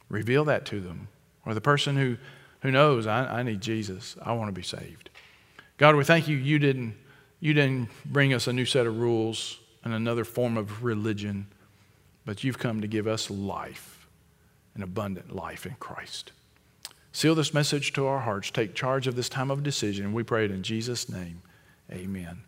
Reveal 0.08 0.44
that 0.46 0.64
to 0.66 0.80
them. 0.80 1.08
Or 1.44 1.54
the 1.54 1.60
person 1.60 1.96
who, 1.96 2.16
who 2.60 2.70
knows, 2.70 3.06
I, 3.06 3.40
I 3.40 3.42
need 3.42 3.60
Jesus. 3.60 4.16
I 4.22 4.32
want 4.32 4.48
to 4.48 4.52
be 4.52 4.62
saved. 4.62 5.10
God, 5.80 5.96
we 5.96 6.04
thank 6.04 6.28
you. 6.28 6.36
You 6.36 6.58
didn't, 6.58 6.94
you 7.40 7.54
didn't 7.54 7.88
bring 8.04 8.34
us 8.34 8.46
a 8.46 8.52
new 8.52 8.66
set 8.66 8.86
of 8.86 8.98
rules 8.98 9.58
and 9.82 9.94
another 9.94 10.26
form 10.26 10.58
of 10.58 10.84
religion, 10.84 11.46
but 12.26 12.44
you've 12.44 12.58
come 12.58 12.82
to 12.82 12.86
give 12.86 13.06
us 13.06 13.30
life, 13.30 14.06
an 14.74 14.82
abundant 14.82 15.34
life 15.34 15.64
in 15.64 15.74
Christ. 15.80 16.32
Seal 17.12 17.34
this 17.34 17.54
message 17.54 17.94
to 17.94 18.06
our 18.06 18.20
hearts. 18.20 18.50
Take 18.50 18.74
charge 18.74 19.06
of 19.06 19.16
this 19.16 19.30
time 19.30 19.50
of 19.50 19.62
decision. 19.62 20.12
We 20.12 20.22
pray 20.22 20.44
it 20.44 20.50
in 20.50 20.62
Jesus' 20.62 21.08
name. 21.08 21.40
Amen. 21.90 22.42